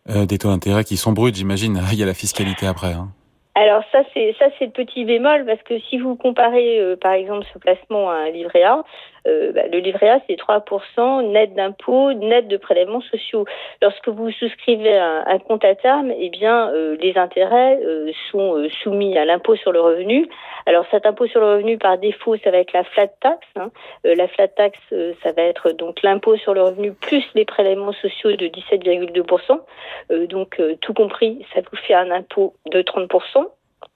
Des 0.09 0.39
taux 0.39 0.49
d'intérêt 0.49 0.85
qui 0.85 0.97
sont 0.97 1.13
bruts, 1.13 1.33
j'imagine. 1.35 1.83
Il 1.93 1.99
y 1.99 2.03
a 2.03 2.07
la 2.07 2.15
fiscalité 2.15 2.67
après. 2.67 2.93
Hein. 2.93 3.13
Alors 3.61 3.83
ça 3.93 4.03
c'est 4.15 4.35
ça 4.39 4.47
c'est 4.59 4.67
le 4.67 4.71
petit 4.71 5.05
bémol 5.05 5.45
parce 5.45 5.63
que 5.63 5.79
si 5.81 5.99
vous 5.99 6.17
comparez 6.17 6.97
par 7.01 7.13
exemple 7.13 7.47
ce 7.53 7.59
placement 7.59 8.11
à 8.11 8.15
un 8.15 8.31
livret 8.31 8.63
A, 8.63 8.85
euh, 9.27 9.53
bah, 9.53 9.63
le 9.71 9.79
livret 9.79 10.09
A, 10.09 10.21
c'est 10.27 10.37
3% 10.37 11.31
net 11.31 11.55
d'impôts, 11.55 12.13
net 12.13 12.49
de 12.49 12.57
prélèvements 12.57 13.01
sociaux. 13.03 13.45
Lorsque 13.83 14.09
vous 14.09 14.31
souscrivez 14.31 14.97
un, 14.97 15.25
un 15.27 15.39
compte 15.39 15.65
à 15.65 15.75
terme, 15.75 16.13
eh 16.17 16.31
bien, 16.31 16.71
euh, 16.71 16.97
les 17.01 17.17
intérêts 17.19 17.79
euh, 17.85 18.11
sont 18.31 18.69
soumis 18.83 19.19
à 19.19 19.25
l'impôt 19.25 19.57
sur 19.57 19.73
le 19.73 19.81
revenu. 19.81 20.29
Alors, 20.67 20.85
cet 20.91 21.07
impôt 21.07 21.27
sur 21.27 21.41
le 21.41 21.55
revenu, 21.55 21.79
par 21.79 21.99
défaut, 21.99 22.37
ça 22.39 22.51
va 22.51 22.59
être 22.59 22.73
la 22.73 22.85
flat 22.85 23.09
tax. 23.09 23.47
Hein. 23.57 23.71
la 24.05 24.29
flat 24.29 24.49
tax, 24.49 24.79
ça 25.23 25.33
va 25.33 25.43
être 25.43 25.73
donc 25.73 26.03
l'impôt 26.03 26.37
sur 26.37 26.55
le 26.55 26.63
revenu 26.63 26.93
plus 26.93 27.25
les 27.35 27.45
prélèvements 27.45 27.93
sociaux 27.93 28.33
de 28.33 28.47
17,2%. 28.47 30.27
donc, 30.27 30.61
tout 30.81 30.95
compris, 30.95 31.45
ça 31.55 31.61
vous 31.61 31.77
fait 31.79 31.95
un 31.95 32.11
impôt 32.11 32.55
de 32.71 32.83
30%. 32.83 33.50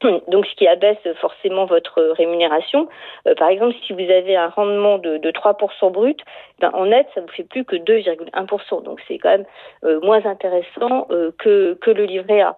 Donc, 0.28 0.46
ce 0.46 0.54
qui 0.56 0.66
abaisse 0.66 0.98
forcément 1.20 1.64
votre 1.64 2.02
rémunération. 2.16 2.88
Euh, 3.26 3.34
par 3.34 3.48
exemple, 3.48 3.74
si 3.86 3.92
vous 3.92 4.10
avez 4.10 4.36
un 4.36 4.48
rendement 4.48 4.98
de, 4.98 5.18
de 5.18 5.30
3% 5.30 5.92
brut, 5.92 6.20
ben, 6.60 6.70
en 6.74 6.86
net, 6.86 7.06
ça 7.14 7.20
vous 7.20 7.28
fait 7.28 7.44
plus 7.44 7.64
que 7.64 7.76
2,1%. 7.76 8.82
Donc, 8.82 9.00
c'est 9.08 9.18
quand 9.18 9.30
même 9.30 9.46
euh, 9.84 10.00
moins 10.00 10.24
intéressant 10.26 11.06
euh, 11.10 11.30
que, 11.38 11.74
que 11.80 11.90
le 11.90 12.04
livret 12.04 12.40
A. 12.40 12.56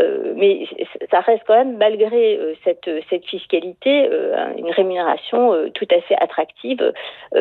Euh, 0.00 0.32
mais 0.36 0.66
ça 1.10 1.20
reste 1.20 1.42
quand 1.46 1.54
même, 1.54 1.76
malgré 1.76 2.36
euh, 2.36 2.54
cette, 2.64 2.88
fiscalité, 3.24 4.08
euh, 4.10 4.52
une 4.56 4.70
rémunération 4.70 5.54
tout 5.74 5.88
à 5.90 6.00
fait 6.02 6.16
attractive 6.20 6.92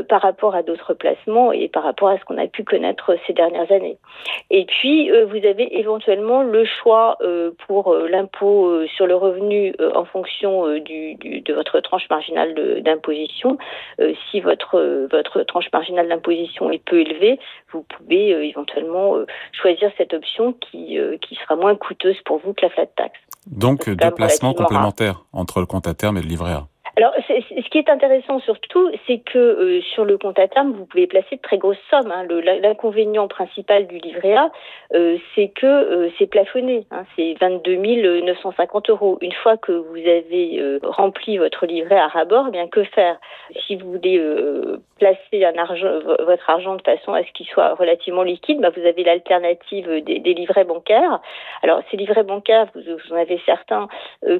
par 0.09 0.21
rapport 0.21 0.55
à 0.55 0.63
d'autres 0.63 0.93
placements 0.93 1.51
et 1.51 1.67
par 1.67 1.83
rapport 1.83 2.09
à 2.09 2.17
ce 2.17 2.25
qu'on 2.25 2.37
a 2.37 2.47
pu 2.47 2.63
connaître 2.63 3.15
ces 3.25 3.33
dernières 3.33 3.71
années. 3.71 3.97
Et 4.49 4.65
puis, 4.65 5.09
vous 5.09 5.45
avez 5.45 5.79
éventuellement 5.79 6.43
le 6.43 6.65
choix 6.65 7.17
pour 7.67 7.93
l'impôt 7.95 8.85
sur 8.87 9.07
le 9.07 9.15
revenu 9.15 9.73
en 9.93 10.05
fonction 10.05 10.65
de 10.67 11.53
votre 11.53 11.79
tranche 11.79 12.09
marginale 12.09 12.81
d'imposition. 12.81 13.57
si 14.29 14.39
votre, 14.39 15.07
votre 15.11 15.43
tranche 15.43 15.71
marginale 15.71 16.07
d'imposition 16.07 16.71
est 16.71 16.83
peu 16.83 16.99
élevée, 17.01 17.39
vous 17.71 17.83
pouvez 17.83 18.29
éventuellement 18.47 19.17
choisir 19.51 19.91
cette 19.97 20.13
option 20.13 20.53
qui, 20.53 20.99
qui 21.21 21.35
sera 21.35 21.55
moins 21.55 21.75
coûteuse 21.75 22.19
pour 22.25 22.37
vous 22.37 22.46
que 22.53 22.65
la 22.65 22.69
flat 22.69 22.87
tax. 22.95 23.13
Donc 23.47 23.89
deux 23.89 24.11
placements 24.11 24.53
complémentaires 24.53 25.25
entre 25.33 25.59
le 25.59 25.65
compte 25.65 25.87
à 25.87 25.93
terme 25.93 26.17
et 26.17 26.21
le 26.21 26.27
livret 26.27 26.51
A. 26.51 26.67
Alors, 26.97 27.13
ce 27.27 27.69
qui 27.69 27.77
est 27.77 27.89
intéressant 27.91 28.39
surtout, 28.39 28.89
c'est 29.05 29.19
que 29.19 29.37
euh, 29.37 29.81
sur 29.93 30.03
le 30.03 30.17
compte 30.17 30.39
à 30.39 30.47
terme, 30.47 30.71
vous 30.71 30.87
pouvez 30.87 31.05
placer 31.05 31.35
de 31.35 31.41
très 31.41 31.59
grosses 31.59 31.77
sommes. 31.91 32.11
Hein. 32.11 32.25
L'inconvénient 32.59 33.27
principal 33.27 33.85
du 33.85 33.99
livret 33.99 34.33
A, 34.33 34.49
euh, 34.95 35.17
c'est 35.35 35.49
que 35.49 35.67
euh, 35.67 36.09
c'est 36.17 36.25
plafonné. 36.25 36.87
Hein. 36.89 37.03
C'est 37.15 37.35
22 37.39 37.75
950 38.21 38.89
euros. 38.89 39.19
Une 39.21 39.31
fois 39.31 39.57
que 39.57 39.73
vous 39.73 39.97
avez 39.97 40.79
rempli 40.81 41.37
votre 41.37 41.67
livret 41.67 41.99
à 41.99 42.07
rabord, 42.07 42.45
eh 42.47 42.51
bien 42.51 42.67
que 42.67 42.83
faire? 42.83 43.19
Si 43.67 43.75
vous 43.75 43.91
voulez 43.91 44.19
placer 44.97 45.45
un 45.45 45.55
argent, 45.55 45.99
votre 46.25 46.49
argent 46.49 46.75
de 46.77 46.81
façon 46.81 47.13
à 47.13 47.23
ce 47.23 47.31
qu'il 47.33 47.45
soit 47.45 47.75
relativement 47.75 48.23
liquide, 48.23 48.59
bah, 48.59 48.71
vous 48.75 48.85
avez 48.85 49.03
l'alternative 49.03 49.87
des, 50.03 50.17
des, 50.17 50.33
livrets 50.33 50.63
bancaires. 50.63 51.19
Alors, 51.61 51.81
ces 51.91 51.97
livrets 51.97 52.23
bancaires, 52.23 52.65
vous, 52.73 52.81
vous 52.81 53.13
en 53.13 53.17
avez 53.17 53.39
certains 53.45 53.87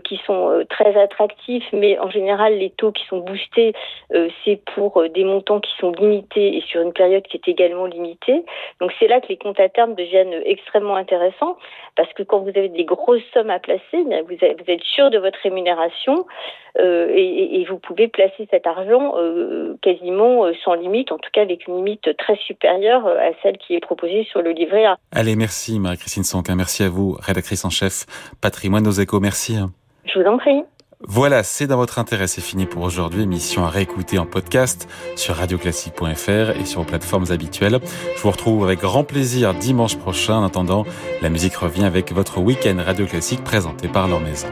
qui 0.03 0.19
sont 0.25 0.65
très 0.69 0.99
attractifs, 0.99 1.67
mais 1.71 1.99
en 1.99 2.09
général 2.09 2.46
les 2.49 2.69
taux 2.71 2.91
qui 2.91 3.05
sont 3.07 3.19
boostés, 3.19 3.73
euh, 4.13 4.29
c'est 4.43 4.59
pour 4.75 5.01
euh, 5.01 5.09
des 5.09 5.23
montants 5.23 5.59
qui 5.59 5.71
sont 5.79 5.91
limités 5.91 6.57
et 6.57 6.61
sur 6.61 6.81
une 6.81 6.93
période 6.93 7.23
qui 7.23 7.37
est 7.37 7.47
également 7.47 7.85
limitée. 7.85 8.43
Donc 8.79 8.91
c'est 8.99 9.07
là 9.07 9.19
que 9.21 9.27
les 9.27 9.37
comptes 9.37 9.59
à 9.59 9.69
terme 9.69 9.95
deviennent 9.95 10.41
extrêmement 10.45 10.95
intéressants 10.95 11.57
parce 11.95 12.11
que 12.13 12.23
quand 12.23 12.39
vous 12.39 12.49
avez 12.49 12.69
des 12.69 12.85
grosses 12.85 13.23
sommes 13.33 13.49
à 13.49 13.59
placer, 13.59 13.81
eh 13.93 14.21
vous, 14.21 14.37
êtes 14.41 14.83
sûr 14.83 15.09
de 15.09 15.17
votre 15.17 15.39
rémunération 15.41 16.25
euh, 16.79 17.11
et, 17.13 17.65
vous 17.67 17.79
pouvez 17.79 18.07
placer 18.07 18.47
cet 18.49 18.65
argent 18.65 19.13
quasiment 19.81 20.45
sans 20.63 20.73
limite, 20.75 21.11
en 21.11 21.17
tout 21.17 21.29
cas 21.33 21.41
avec 21.41 21.67
une 21.67 21.77
limite 21.77 22.15
très 22.17 22.35
supérieure 22.37 23.05
à 23.07 23.31
celle 23.43 23.57
qui 23.57 23.75
est 23.75 23.81
proposée 23.81 24.25
sur 24.31 24.41
le 24.41 24.51
livret 24.51 24.85
A. 24.85 24.97
Allez, 25.11 25.35
merci 25.35 25.79
Marie-Christine 25.79 26.23
Sonquin, 26.23 26.55
merci 26.55 26.83
à 26.83 26.89
vous, 26.89 27.17
rédactrice 27.19 27.65
en 27.65 27.69
chef 27.69 28.05
Patrimoine 28.41 28.87
aux 28.87 28.91
échos, 28.91 29.19
merci. 29.19 29.57
Je 30.05 30.19
vous 30.19 30.25
en 30.25 30.37
prie. 30.37 30.63
Voilà, 31.05 31.43
c'est 31.43 31.67
dans 31.67 31.77
votre 31.77 31.99
intérêt, 31.99 32.25
c'est 32.25 32.41
fini 32.41 32.65
pour 32.65 32.81
aujourd'hui. 32.81 33.21
Émission 33.21 33.65
à 33.65 33.69
réécouter 33.69 34.17
en 34.17 34.25
podcast 34.25 34.87
sur 35.15 35.35
radioclassique.fr 35.35 36.59
et 36.59 36.65
sur 36.65 36.81
vos 36.81 36.87
plateformes 36.87 37.31
habituelles. 37.31 37.79
Je 38.15 38.21
vous 38.21 38.31
retrouve 38.31 38.63
avec 38.63 38.79
grand 38.79 39.03
plaisir 39.03 39.53
dimanche 39.53 39.95
prochain. 39.95 40.37
En 40.37 40.45
attendant, 40.45 40.85
la 41.21 41.29
musique 41.29 41.55
revient 41.55 41.85
avec 41.85 42.11
votre 42.11 42.39
week-end 42.39 42.77
Radio 42.83 43.05
Classique 43.05 43.43
présenté 43.43 43.87
par 43.87 44.07
leur 44.07 44.21
maison. 44.21 44.47